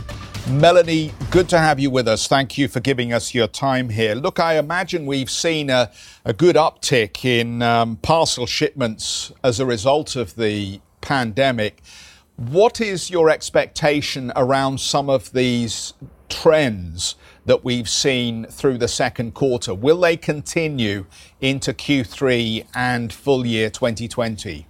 Melanie, 0.51 1.13
good 1.33 1.49
to 1.49 1.59
have 1.59 1.81
you 1.81 1.91
with 1.91 2.07
us. 2.07 2.29
Thank 2.29 2.57
you 2.57 2.69
for 2.69 2.79
giving 2.79 3.13
us 3.13 3.35
your 3.35 3.49
time 3.49 3.89
here. 3.89 4.15
Look, 4.15 4.39
I 4.39 4.59
imagine 4.59 5.05
we've 5.05 5.29
seen 5.29 5.71
a, 5.71 5.91
a 6.25 6.33
good 6.33 6.55
uptick 6.55 7.25
in 7.25 7.63
um, 7.63 7.97
parcel 7.97 8.47
shipments 8.47 9.33
as 9.43 9.59
a 9.59 9.67
result 9.67 10.15
of 10.15 10.37
the 10.37 10.81
pandemic. 11.01 11.83
What 12.37 12.81
is 12.81 13.11
your 13.11 13.29
expectation 13.29 14.33
around 14.37 14.79
some 14.79 15.11
of 15.11 15.33
these 15.33 15.95
trends 16.29 17.17
that 17.45 17.65
we've 17.65 17.89
seen 17.89 18.45
through 18.45 18.79
the 18.79 18.89
second 18.89 19.35
quarter? 19.35 19.75
Will 19.75 19.99
they 19.99 20.17
continue 20.17 21.07
into 21.41 21.73
Q3 21.73 22.67
and 22.73 23.13
full 23.13 23.45
year 23.45 23.69
2020? 23.69 24.69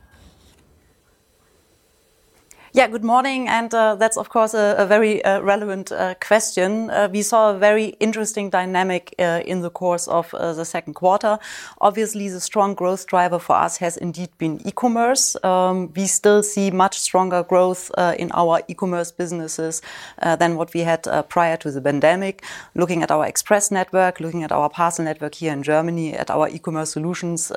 Yeah, 2.77 2.89
good 2.89 3.05
morning. 3.05 3.49
And 3.49 3.73
uh, 3.73 3.95
that's, 3.95 4.19
of 4.19 4.29
course, 4.29 4.53
a, 4.53 4.75
a 4.77 4.85
very 4.85 5.25
uh, 5.25 5.41
relevant 5.41 5.91
uh, 5.91 6.15
question. 6.21 6.91
Uh, 6.91 7.09
we 7.11 7.23
saw 7.23 7.55
a 7.55 7.59
very 7.59 7.97
interesting 8.01 8.51
dynamic 8.51 9.15
uh, 9.19 9.41
in 9.47 9.63
the 9.63 9.71
course 9.71 10.07
of 10.09 10.35
uh, 10.35 10.53
the 10.53 10.67
second 10.67 10.93
quarter. 10.93 11.39
Obviously, 11.81 12.29
the 12.29 12.39
strong 12.39 12.75
growth 12.75 13.07
driver 13.07 13.39
for 13.39 13.57
us 13.57 13.79
has 13.79 13.97
indeed 13.97 14.29
been 14.37 14.61
e-commerce. 14.69 15.43
Um, 15.43 15.91
we 15.97 16.07
still 16.07 16.43
see 16.43 16.71
much 16.71 16.99
stronger 16.99 17.43
growth 17.45 17.91
in 18.19 18.31
our 18.33 18.61
e-commerce 18.69 19.11
businesses 19.11 19.81
than 20.23 20.57
what 20.57 20.75
we 20.75 20.81
had 20.81 21.09
prior 21.31 21.57
to 21.57 21.71
the 21.71 21.81
pandemic. 21.81 22.45
Looking 22.75 23.03
at 23.03 23.11
our 23.11 23.25
express 23.25 23.71
network, 23.71 24.21
looking 24.21 24.43
at 24.43 24.53
our 24.53 24.69
parcel 24.69 25.07
network 25.07 25.37
here 25.37 25.55
in 25.55 25.63
Germany, 25.63 26.13
at 26.13 26.31
our 26.31 26.47
e-commerce 26.51 26.93
solutions 26.93 27.51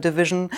division, 0.00 0.48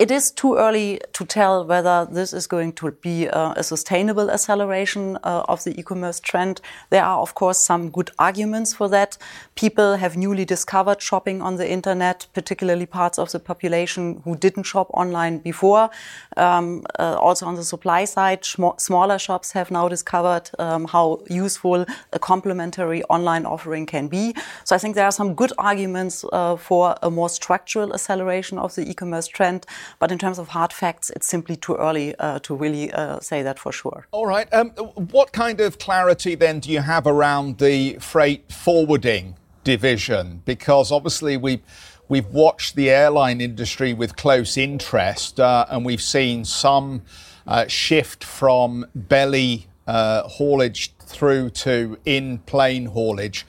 it 0.00 0.10
is 0.10 0.32
too 0.32 0.56
early 0.56 1.00
to 1.12 1.24
tell 1.24 1.64
whether 1.64 2.08
this 2.10 2.32
is 2.32 2.48
going 2.48 2.72
to 2.72 2.90
be 2.90 3.11
uh, 3.12 3.54
a 3.56 3.62
sustainable 3.62 4.30
acceleration 4.30 5.18
uh, 5.22 5.52
of 5.52 5.64
the 5.64 5.72
e-commerce 5.78 6.20
trend. 6.20 6.60
There 6.90 7.04
are, 7.04 7.20
of 7.20 7.34
course, 7.34 7.58
some 7.58 7.90
good 7.90 8.10
arguments 8.18 8.74
for 8.74 8.88
that. 8.88 9.18
People 9.54 9.96
have 9.96 10.16
newly 10.16 10.44
discovered 10.44 11.00
shopping 11.00 11.42
on 11.42 11.56
the 11.56 11.68
internet, 11.70 12.26
particularly 12.34 12.86
parts 12.86 13.18
of 13.18 13.30
the 13.32 13.38
population 13.38 14.20
who 14.24 14.36
didn't 14.36 14.64
shop 14.64 14.88
online 14.94 15.38
before. 15.38 15.90
Um, 16.36 16.84
uh, 16.98 17.16
also 17.20 17.46
on 17.46 17.54
the 17.54 17.64
supply 17.64 18.04
side, 18.04 18.44
smaller 18.76 19.18
shops 19.18 19.52
have 19.52 19.70
now 19.70 19.88
discovered 19.88 20.50
um, 20.58 20.86
how 20.86 21.20
useful 21.28 21.86
a 22.12 22.18
complementary 22.18 23.02
online 23.04 23.46
offering 23.46 23.86
can 23.86 24.08
be. 24.08 24.34
So 24.64 24.74
I 24.76 24.78
think 24.78 24.94
there 24.94 25.06
are 25.06 25.12
some 25.12 25.34
good 25.34 25.52
arguments 25.58 26.24
uh, 26.32 26.56
for 26.56 26.96
a 27.02 27.10
more 27.10 27.28
structural 27.28 27.92
acceleration 27.92 28.58
of 28.58 28.74
the 28.74 28.88
e-commerce 28.90 29.26
trend. 29.26 29.66
But 29.98 30.12
in 30.12 30.18
terms 30.18 30.38
of 30.38 30.48
hard 30.48 30.72
facts, 30.72 31.10
it's 31.10 31.28
simply 31.28 31.56
too 31.56 31.74
early 31.76 32.14
uh, 32.16 32.38
to 32.40 32.54
really 32.54 32.91
uh, 32.92 33.20
say 33.20 33.42
that 33.42 33.58
for 33.58 33.72
sure. 33.72 34.06
All 34.10 34.26
right. 34.26 34.52
Um, 34.52 34.70
what 34.70 35.32
kind 35.32 35.60
of 35.60 35.78
clarity 35.78 36.34
then 36.34 36.60
do 36.60 36.70
you 36.70 36.80
have 36.80 37.06
around 37.06 37.58
the 37.58 37.94
freight 37.98 38.52
forwarding 38.52 39.36
division? 39.64 40.42
Because 40.44 40.92
obviously 40.92 41.36
we 41.36 41.62
we've 42.08 42.26
watched 42.26 42.76
the 42.76 42.90
airline 42.90 43.40
industry 43.40 43.94
with 43.94 44.16
close 44.16 44.56
interest, 44.56 45.40
uh, 45.40 45.66
and 45.70 45.84
we've 45.84 46.02
seen 46.02 46.44
some 46.44 47.02
uh, 47.46 47.66
shift 47.66 48.22
from 48.22 48.86
belly 48.94 49.66
uh, 49.86 50.22
haulage 50.28 50.94
through 50.98 51.50
to 51.50 51.98
in 52.04 52.38
plane 52.38 52.86
haulage. 52.86 53.46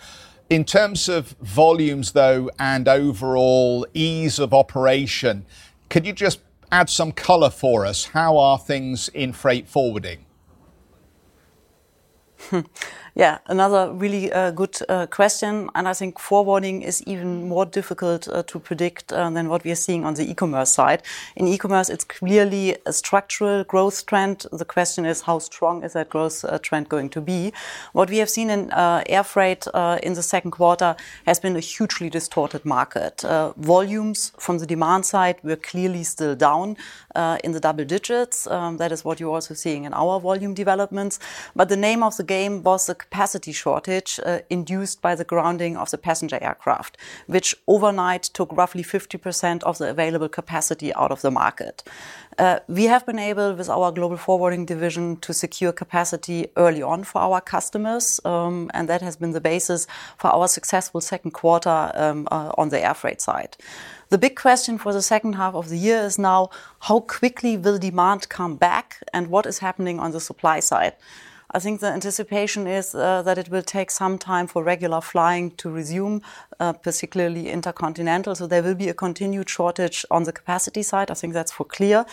In 0.50 0.64
terms 0.64 1.10
of 1.10 1.36
volumes, 1.42 2.12
though, 2.12 2.50
and 2.60 2.88
overall 2.88 3.88
ease 3.94 4.40
of 4.40 4.54
operation, 4.54 5.46
could 5.90 6.06
you 6.06 6.14
just 6.14 6.40
add 6.74 6.90
some 6.90 7.12
color 7.12 7.52
for 7.52 7.86
us? 7.86 8.06
How 8.06 8.38
are 8.38 8.58
things 8.58 9.08
in 9.10 9.32
freight 9.32 9.68
forwarding? 9.68 10.26
Yeah, 13.16 13.38
another 13.46 13.94
really 13.94 14.32
uh, 14.32 14.50
good 14.50 14.76
uh, 14.90 15.06
question. 15.06 15.70
And 15.76 15.88
I 15.88 15.94
think 15.94 16.18
forwarding 16.18 16.82
is 16.82 17.04
even 17.04 17.48
more 17.48 17.64
difficult 17.64 18.28
uh, 18.28 18.42
to 18.48 18.60
predict 18.60 19.10
than 19.10 19.50
what 19.50 19.64
we 19.64 19.72
are 19.72 19.76
seeing 19.76 20.04
on 20.04 20.16
the 20.16 20.30
e-commerce 20.30 20.74
side. 20.74 21.04
In 21.36 21.48
e-commerce, 21.48 21.90
it's 21.90 22.04
clearly 22.04 22.76
a 22.88 22.94
structural 22.94 23.64
growth 23.66 24.08
trend. 24.08 24.48
The 24.52 24.66
question 24.66 25.06
is, 25.06 25.22
how 25.22 25.38
strong 25.40 25.84
is 25.84 25.94
that 25.94 26.10
growth 26.10 26.44
trend 26.64 26.90
going 26.90 27.10
to 27.12 27.22
be? 27.22 27.54
What 27.92 28.10
we 28.10 28.18
have 28.18 28.30
seen 28.32 28.50
in 28.50 28.72
air 28.74 29.24
freight 29.24 29.68
in 30.02 30.14
the 30.14 30.24
second 30.24 30.52
quarter 30.52 30.96
has 31.28 31.40
been 31.40 31.56
a 31.56 31.60
hugely 31.60 32.10
distorted 32.10 32.66
market. 32.66 33.24
volumes 33.58 34.32
from 34.40 34.58
the 34.58 34.66
demand 34.66 35.06
side 35.06 35.38
were 35.44 35.56
clearly 35.56 36.04
still 36.04 36.36
down 36.36 36.78
in 37.44 37.52
the 37.52 37.60
double 37.60 37.86
digits. 37.86 38.48
Um, 38.48 38.78
that 38.78 38.92
is 38.92 39.06
what 39.06 39.20
you're 39.20 39.34
also 39.34 39.54
seeing 39.54 39.84
in 39.84 39.94
our 39.94 40.20
volume 40.20 40.56
developments. 40.56 41.20
But 41.56 41.70
the 41.70 41.78
name 41.78 42.02
of 42.02 42.18
the 42.18 42.24
game 42.24 42.64
was 42.64 42.88
the 42.88 42.96
capacity 43.04 43.52
shortage 43.52 44.20
uh, 44.26 44.40
induced 44.50 45.02
by 45.02 45.14
the 45.16 45.24
grounding 45.24 45.78
of 45.78 45.90
the 45.92 45.98
passenger 45.98 46.40
aircraft, 46.42 46.98
which 47.28 47.56
overnight 47.68 48.24
took 48.24 48.52
roughly 48.62 48.84
50% 48.84 49.64
of 49.64 49.78
the 49.78 49.90
available 49.90 50.30
capacity 50.30 50.94
out 50.96 51.12
of 51.12 51.22
the 51.22 51.32
market. 51.32 51.84
Uh, 52.38 52.60
we 52.68 52.86
have 52.86 53.06
been 53.06 53.20
able, 53.20 53.54
with 53.54 53.70
our 53.70 53.92
global 53.92 54.18
forwarding 54.18 54.66
division, 54.66 55.18
to 55.18 55.34
secure 55.34 55.72
capacity 55.72 56.48
early 56.58 56.82
on 56.82 57.04
for 57.04 57.20
our 57.22 57.42
customers, 57.42 58.20
um, 58.26 58.72
and 58.74 58.90
that 58.90 59.02
has 59.02 59.16
been 59.16 59.32
the 59.32 59.42
basis 59.42 59.88
for 60.18 60.30
our 60.30 60.48
successful 60.48 61.02
second 61.02 61.32
quarter 61.32 61.92
um, 61.94 62.28
uh, 62.32 62.52
on 62.58 62.70
the 62.70 62.80
air 62.80 62.94
freight 62.94 63.22
side. 63.22 63.56
The 64.10 64.18
big 64.18 64.36
question 64.36 64.78
for 64.78 64.94
the 64.94 65.02
second 65.02 65.34
half 65.34 65.56
of 65.56 65.70
the 65.70 65.78
year 65.78 66.02
is 66.04 66.18
now 66.20 66.50
how 66.88 67.00
quickly 67.02 67.58
will 67.58 67.80
demand 67.80 68.30
come 68.30 68.56
back 68.56 69.04
and 69.14 69.28
what 69.28 69.46
is 69.46 69.60
happening 69.60 70.00
on 70.00 70.12
the 70.12 70.20
supply 70.20 70.60
side. 70.60 70.94
I 71.56 71.60
think 71.60 71.82
the 71.82 71.88
anticipation 71.88 72.66
is 72.66 72.96
uh, 72.96 73.22
that 73.22 73.38
it 73.38 73.50
will 73.50 73.62
take 73.62 73.92
some 73.92 74.18
time 74.18 74.48
for 74.48 74.64
regular 74.64 75.02
flying 75.02 75.52
to 75.58 75.70
resume, 75.70 76.22
uh, 76.60 76.74
particularly 76.74 77.50
intercontinental. 77.50 78.34
So 78.34 78.48
there 78.48 78.64
will 78.64 78.76
be 78.76 78.90
a 78.90 78.94
continued 78.94 79.50
shortage 79.50 80.04
on 80.10 80.24
the 80.24 80.32
capacity 80.32 80.82
side. 80.82 81.12
I 81.12 81.14
think 81.14 81.34
that's 81.34 81.52
for 81.52 81.66
clear. 81.66 82.06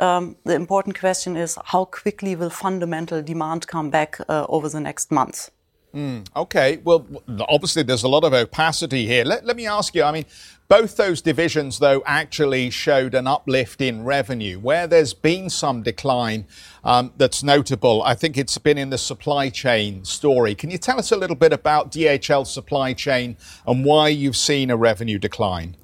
Um, 0.00 0.36
the 0.44 0.54
important 0.54 0.98
question 0.98 1.36
is 1.36 1.56
how 1.66 1.84
quickly 1.84 2.34
will 2.34 2.50
fundamental 2.50 3.22
demand 3.22 3.68
come 3.68 3.90
back 3.90 4.18
uh, 4.28 4.46
over 4.48 4.68
the 4.68 4.80
next 4.80 5.12
months? 5.12 5.50
Mm, 5.98 6.28
okay. 6.36 6.76
Well, 6.84 7.04
obviously, 7.48 7.82
there's 7.82 8.04
a 8.04 8.08
lot 8.08 8.22
of 8.22 8.32
opacity 8.32 9.04
here. 9.04 9.24
Let, 9.24 9.44
let 9.44 9.56
me 9.56 9.66
ask 9.66 9.96
you 9.96 10.04
I 10.04 10.12
mean, 10.12 10.26
both 10.68 10.96
those 10.96 11.20
divisions, 11.20 11.80
though, 11.80 12.04
actually 12.06 12.70
showed 12.70 13.14
an 13.16 13.26
uplift 13.26 13.80
in 13.80 14.04
revenue. 14.04 14.60
Where 14.60 14.86
there's 14.86 15.12
been 15.12 15.50
some 15.50 15.82
decline 15.82 16.46
um, 16.84 17.12
that's 17.16 17.42
notable, 17.42 18.04
I 18.04 18.14
think 18.14 18.38
it's 18.38 18.56
been 18.58 18.78
in 18.78 18.90
the 18.90 18.98
supply 18.98 19.48
chain 19.48 20.04
story. 20.04 20.54
Can 20.54 20.70
you 20.70 20.78
tell 20.78 21.00
us 21.00 21.10
a 21.10 21.16
little 21.16 21.34
bit 21.34 21.52
about 21.52 21.90
DHL 21.90 22.46
supply 22.46 22.92
chain 22.92 23.36
and 23.66 23.84
why 23.84 24.06
you've 24.06 24.36
seen 24.36 24.70
a 24.70 24.76
revenue 24.76 25.18
decline? 25.18 25.74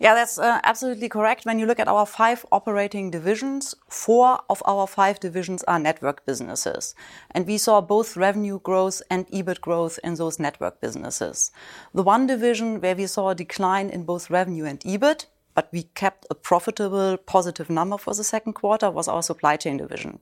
Yeah, 0.00 0.14
that's 0.14 0.38
uh, 0.38 0.60
absolutely 0.64 1.10
correct. 1.10 1.44
When 1.44 1.58
you 1.58 1.66
look 1.66 1.78
at 1.78 1.86
our 1.86 2.06
five 2.06 2.46
operating 2.50 3.10
divisions, 3.10 3.74
four 3.86 4.40
of 4.48 4.62
our 4.64 4.86
five 4.86 5.20
divisions 5.20 5.62
are 5.64 5.78
network 5.78 6.24
businesses. 6.24 6.94
And 7.32 7.46
we 7.46 7.58
saw 7.58 7.82
both 7.82 8.16
revenue 8.16 8.60
growth 8.60 9.02
and 9.10 9.28
EBIT 9.28 9.60
growth 9.60 9.98
in 10.02 10.14
those 10.14 10.38
network 10.38 10.80
businesses. 10.80 11.52
The 11.92 12.02
one 12.02 12.26
division 12.26 12.80
where 12.80 12.96
we 12.96 13.06
saw 13.06 13.28
a 13.28 13.34
decline 13.34 13.90
in 13.90 14.04
both 14.04 14.30
revenue 14.30 14.64
and 14.64 14.80
EBIT, 14.80 15.26
but 15.54 15.68
we 15.70 15.82
kept 15.82 16.26
a 16.30 16.34
profitable 16.34 17.18
positive 17.18 17.68
number 17.68 17.98
for 17.98 18.14
the 18.14 18.24
second 18.24 18.54
quarter 18.54 18.90
was 18.90 19.06
our 19.06 19.22
supply 19.22 19.56
chain 19.56 19.76
division. 19.76 20.20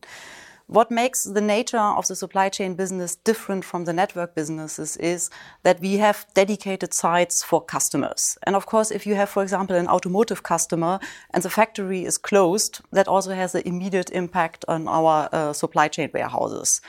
What 0.71 0.91
makes 0.91 1.25
the 1.25 1.41
nature 1.41 1.79
of 1.79 2.07
the 2.09 2.15
supply 2.15 2.51
chain 2.51 2.75
business 2.75 3.17
different 3.17 3.65
from 3.65 3.87
the 3.87 3.95
network 3.95 4.35
businesses 4.35 4.99
is 4.99 5.31
that 5.63 5.81
we 5.81 5.97
have 5.97 6.27
dedicated 6.35 6.93
sites 6.93 7.43
for 7.43 7.65
customers. 7.65 8.37
And 8.43 8.55
of 8.55 8.67
course, 8.67 8.91
if 8.91 9.07
you 9.07 9.15
have, 9.15 9.31
for 9.31 9.43
example, 9.43 9.77
an 9.77 9.89
automotive 9.89 10.43
customer 10.43 11.01
and 11.31 11.43
the 11.43 11.49
factory 11.49 12.05
is 12.05 12.19
closed, 12.19 12.83
that 12.93 13.09
also 13.09 13.35
has 13.35 13.55
an 13.55 13.63
immediate 13.65 14.11
impact 14.11 14.67
on 14.69 14.89
our 14.89 15.31
uh, 15.33 15.55
supply 15.55 15.89
chain 15.89 16.11
warehouses. 16.13 16.83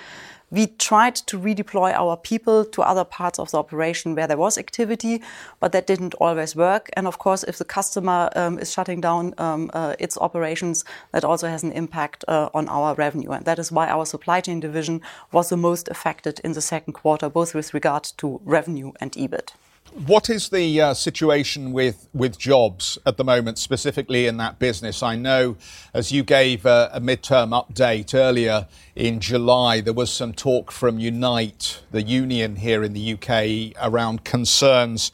We 0.52 0.68
tried 0.68 1.16
to 1.16 1.40
redeploy 1.40 1.94
our 1.94 2.18
people 2.18 2.66
to 2.66 2.82
other 2.82 3.04
parts 3.04 3.38
of 3.38 3.52
the 3.52 3.58
operation 3.58 4.16
where 4.16 4.28
there 4.28 4.38
was 4.38 4.58
activity, 4.58 5.22
but 5.60 5.72
that 5.72 5.86
didn't 5.86 6.16
always 6.16 6.56
work. 6.56 6.90
And 6.94 7.06
of 7.08 7.20
course, 7.20 7.44
if 7.44 7.58
the 7.58 7.66
customer 7.66 8.30
um, 8.36 8.58
is 8.58 8.72
shutting 8.72 9.02
down 9.02 9.34
um, 9.38 9.70
uh, 9.74 9.96
its 10.00 10.18
operations, 10.18 10.84
that 11.12 11.24
also 11.24 11.48
has 11.48 11.64
an 11.64 11.72
impact 11.72 12.26
uh, 12.28 12.50
on 12.54 12.68
our 12.70 12.96
revenue. 12.96 13.32
And 13.32 13.46
that 13.46 13.60
is 13.60 13.72
why 13.72 13.88
our 13.88 14.06
supply 14.06 14.42
chain 14.42 14.60
division 14.60 15.02
was 15.32 15.50
the 15.50 15.58
most 15.58 15.88
affected 15.90 16.40
in 16.44 16.54
the 16.54 16.62
second 16.62 16.94
quarter, 16.94 17.30
both 17.30 17.54
with 17.54 17.74
regard 17.74 18.04
to 18.18 18.42
revenue 18.44 18.92
and 19.00 19.12
EBIT. 19.12 19.54
What 19.94 20.30
is 20.30 20.50
the 20.50 20.80
uh, 20.82 20.94
situation 20.94 21.74
with, 21.74 22.10
with 22.14 22.38
jobs 22.38 23.00
at 23.08 23.18
the 23.18 23.24
moment, 23.24 23.58
specifically 23.58 24.28
in 24.28 24.38
that 24.38 24.60
business? 24.60 25.02
I 25.02 25.16
know, 25.16 25.58
as 25.96 26.12
you 26.12 26.22
gave 26.22 26.66
a, 26.68 26.92
a 26.94 27.02
midterm 27.02 27.50
update 27.50 28.14
earlier 28.14 28.68
in 28.96 29.20
July, 29.20 29.82
there 29.82 29.94
was 29.94 30.12
some 30.12 30.32
talk 30.32 30.72
from 30.72 31.00
Unite, 31.00 31.82
the 31.90 32.04
union 32.04 32.58
here 32.58 32.84
in 32.84 32.94
the 32.94 33.14
UK, 33.14 33.74
around 33.84 34.24
concerns 34.24 35.12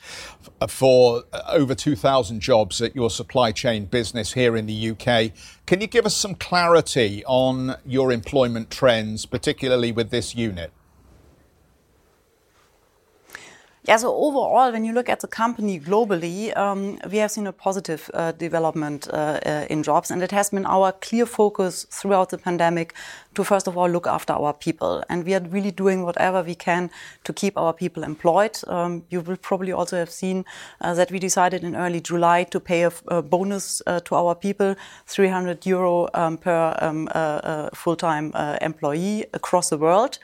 for 0.67 1.23
over 1.47 1.73
2,000 1.73 2.41
jobs 2.41 2.81
at 2.81 2.93
your 2.95 3.09
supply 3.09 3.53
chain 3.53 3.85
business 3.85 4.33
here 4.33 4.57
in 4.57 4.65
the 4.65 4.89
UK. 4.89 5.31
Can 5.65 5.79
you 5.79 5.88
give 5.88 6.05
us 6.05 6.15
some 6.15 6.35
clarity 6.35 7.23
on 7.25 7.77
your 7.85 8.11
employment 8.11 8.71
trends, 8.71 9.25
particularly 9.25 9.93
with 9.93 10.09
this 10.09 10.35
unit? 10.35 10.73
Yeah, 13.87 13.97
so 13.97 14.15
overall, 14.15 14.71
when 14.71 14.83
you 14.83 14.93
look 14.93 15.09
at 15.09 15.19
the 15.19 15.27
company 15.27 15.79
globally, 15.79 16.57
um, 16.57 16.97
we 17.11 17.19
have 17.19 17.29
seen 17.29 17.45
a 17.45 17.51
positive 17.51 18.09
uh, 18.15 18.31
development 18.31 19.07
uh, 19.13 19.39
uh, 19.45 19.67
in 19.69 19.83
jobs, 19.83 20.09
and 20.09 20.23
it 20.23 20.31
has 20.31 20.49
been 20.49 20.65
our 20.65 20.91
clear 20.91 21.27
focus 21.27 21.85
throughout 21.91 22.31
the 22.31 22.39
pandemic 22.39 22.95
to 23.35 23.43
first 23.43 23.67
of 23.67 23.77
all 23.77 23.87
look 23.87 24.07
after 24.07 24.33
our 24.33 24.53
people, 24.53 25.03
and 25.07 25.23
we 25.23 25.35
are 25.35 25.41
really 25.41 25.69
doing 25.69 26.01
whatever 26.01 26.41
we 26.41 26.55
can 26.55 26.89
to 27.25 27.31
keep 27.31 27.55
our 27.59 27.73
people 27.73 28.03
employed. 28.03 28.57
Um, 28.65 29.03
you 29.11 29.21
will 29.21 29.37
probably 29.37 29.71
also 29.71 29.97
have 29.97 30.09
seen 30.09 30.45
uh, 30.81 30.95
that 30.95 31.11
we 31.11 31.19
decided 31.19 31.63
in 31.63 31.75
early 31.75 32.01
July 32.01 32.43
to 32.45 32.59
pay 32.59 32.81
a, 32.81 33.21
bonus 33.21 33.83
uh, 33.85 33.99
to 33.99 34.15
our 34.15 34.33
people, 34.33 34.75
300 35.05 35.63
euro 35.67 36.07
um, 36.15 36.39
per 36.39 36.75
um, 36.81 37.07
uh, 37.11 37.69
full-time 37.75 38.31
employee 38.61 39.25
across 39.31 39.69
the 39.69 39.77
world. 39.77 40.17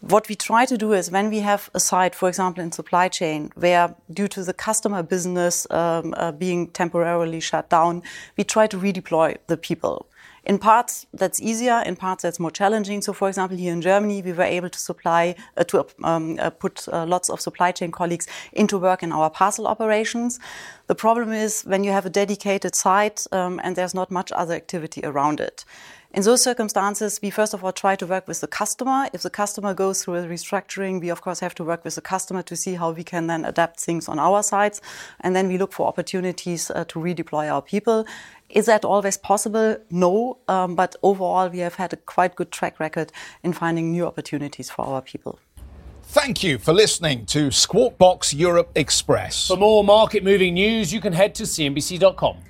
What 0.00 0.30
we 0.30 0.34
try 0.34 0.64
to 0.64 0.78
do 0.78 0.94
is 0.94 1.10
when 1.10 1.28
we 1.28 1.40
have 1.40 1.68
a 1.74 1.80
site, 1.80 2.14
for 2.14 2.26
example, 2.26 2.62
in 2.62 2.72
supply 2.72 3.08
chain, 3.08 3.52
where 3.54 3.94
due 4.10 4.28
to 4.28 4.42
the 4.42 4.54
customer 4.54 5.02
business 5.02 5.66
um, 5.70 6.14
uh, 6.16 6.32
being 6.32 6.68
temporarily 6.68 7.38
shut 7.40 7.68
down, 7.68 8.02
we 8.38 8.44
try 8.44 8.66
to 8.66 8.78
redeploy 8.78 9.36
the 9.48 9.58
people. 9.58 10.06
In 10.44 10.58
parts, 10.58 11.06
that's 11.12 11.38
easier. 11.38 11.82
In 11.84 11.96
parts, 11.96 12.22
that's 12.22 12.40
more 12.40 12.50
challenging. 12.50 13.02
So, 13.02 13.12
for 13.12 13.28
example, 13.28 13.58
here 13.58 13.74
in 13.74 13.82
Germany, 13.82 14.22
we 14.22 14.32
were 14.32 14.42
able 14.42 14.70
to 14.70 14.78
supply, 14.78 15.34
uh, 15.58 15.64
to 15.64 15.86
um, 16.02 16.38
uh, 16.40 16.48
put 16.48 16.88
uh, 16.88 17.04
lots 17.04 17.28
of 17.28 17.42
supply 17.42 17.70
chain 17.70 17.92
colleagues 17.92 18.26
into 18.54 18.78
work 18.78 19.02
in 19.02 19.12
our 19.12 19.28
parcel 19.28 19.66
operations. 19.66 20.40
The 20.86 20.94
problem 20.94 21.30
is 21.30 21.62
when 21.62 21.84
you 21.84 21.90
have 21.90 22.06
a 22.06 22.10
dedicated 22.10 22.74
site 22.74 23.26
um, 23.32 23.60
and 23.62 23.76
there's 23.76 23.94
not 23.94 24.10
much 24.10 24.32
other 24.32 24.54
activity 24.54 25.02
around 25.04 25.40
it. 25.40 25.66
In 26.12 26.22
those 26.22 26.42
circumstances, 26.42 27.20
we 27.22 27.30
first 27.30 27.54
of 27.54 27.62
all 27.62 27.70
try 27.70 27.94
to 27.94 28.04
work 28.04 28.26
with 28.26 28.40
the 28.40 28.48
customer. 28.48 29.08
If 29.12 29.22
the 29.22 29.30
customer 29.30 29.74
goes 29.74 30.02
through 30.02 30.16
a 30.16 30.24
restructuring, 30.24 31.00
we 31.00 31.08
of 31.08 31.22
course 31.22 31.38
have 31.38 31.54
to 31.54 31.64
work 31.64 31.84
with 31.84 31.94
the 31.94 32.00
customer 32.00 32.42
to 32.42 32.56
see 32.56 32.74
how 32.74 32.90
we 32.90 33.04
can 33.04 33.28
then 33.28 33.44
adapt 33.44 33.78
things 33.78 34.08
on 34.08 34.18
our 34.18 34.42
sides. 34.42 34.80
And 35.20 35.36
then 35.36 35.46
we 35.46 35.56
look 35.56 35.72
for 35.72 35.86
opportunities 35.86 36.68
uh, 36.68 36.84
to 36.86 36.98
redeploy 36.98 37.48
our 37.48 37.62
people. 37.62 38.06
Is 38.48 38.66
that 38.66 38.84
always 38.84 39.16
possible? 39.16 39.76
No. 39.88 40.38
Um, 40.48 40.74
but 40.74 40.96
overall, 41.04 41.48
we 41.48 41.60
have 41.60 41.76
had 41.76 41.92
a 41.92 41.96
quite 41.96 42.34
good 42.34 42.50
track 42.50 42.80
record 42.80 43.12
in 43.44 43.52
finding 43.52 43.92
new 43.92 44.04
opportunities 44.04 44.68
for 44.68 44.84
our 44.84 45.02
people. 45.02 45.38
Thank 46.02 46.42
you 46.42 46.58
for 46.58 46.72
listening 46.72 47.24
to 47.26 47.52
Squawk 47.52 47.98
Box 47.98 48.34
Europe 48.34 48.72
Express. 48.74 49.46
For 49.46 49.56
more 49.56 49.84
market 49.84 50.24
moving 50.24 50.54
news, 50.54 50.92
you 50.92 51.00
can 51.00 51.12
head 51.12 51.36
to 51.36 51.44
CNBC.com. 51.44 52.49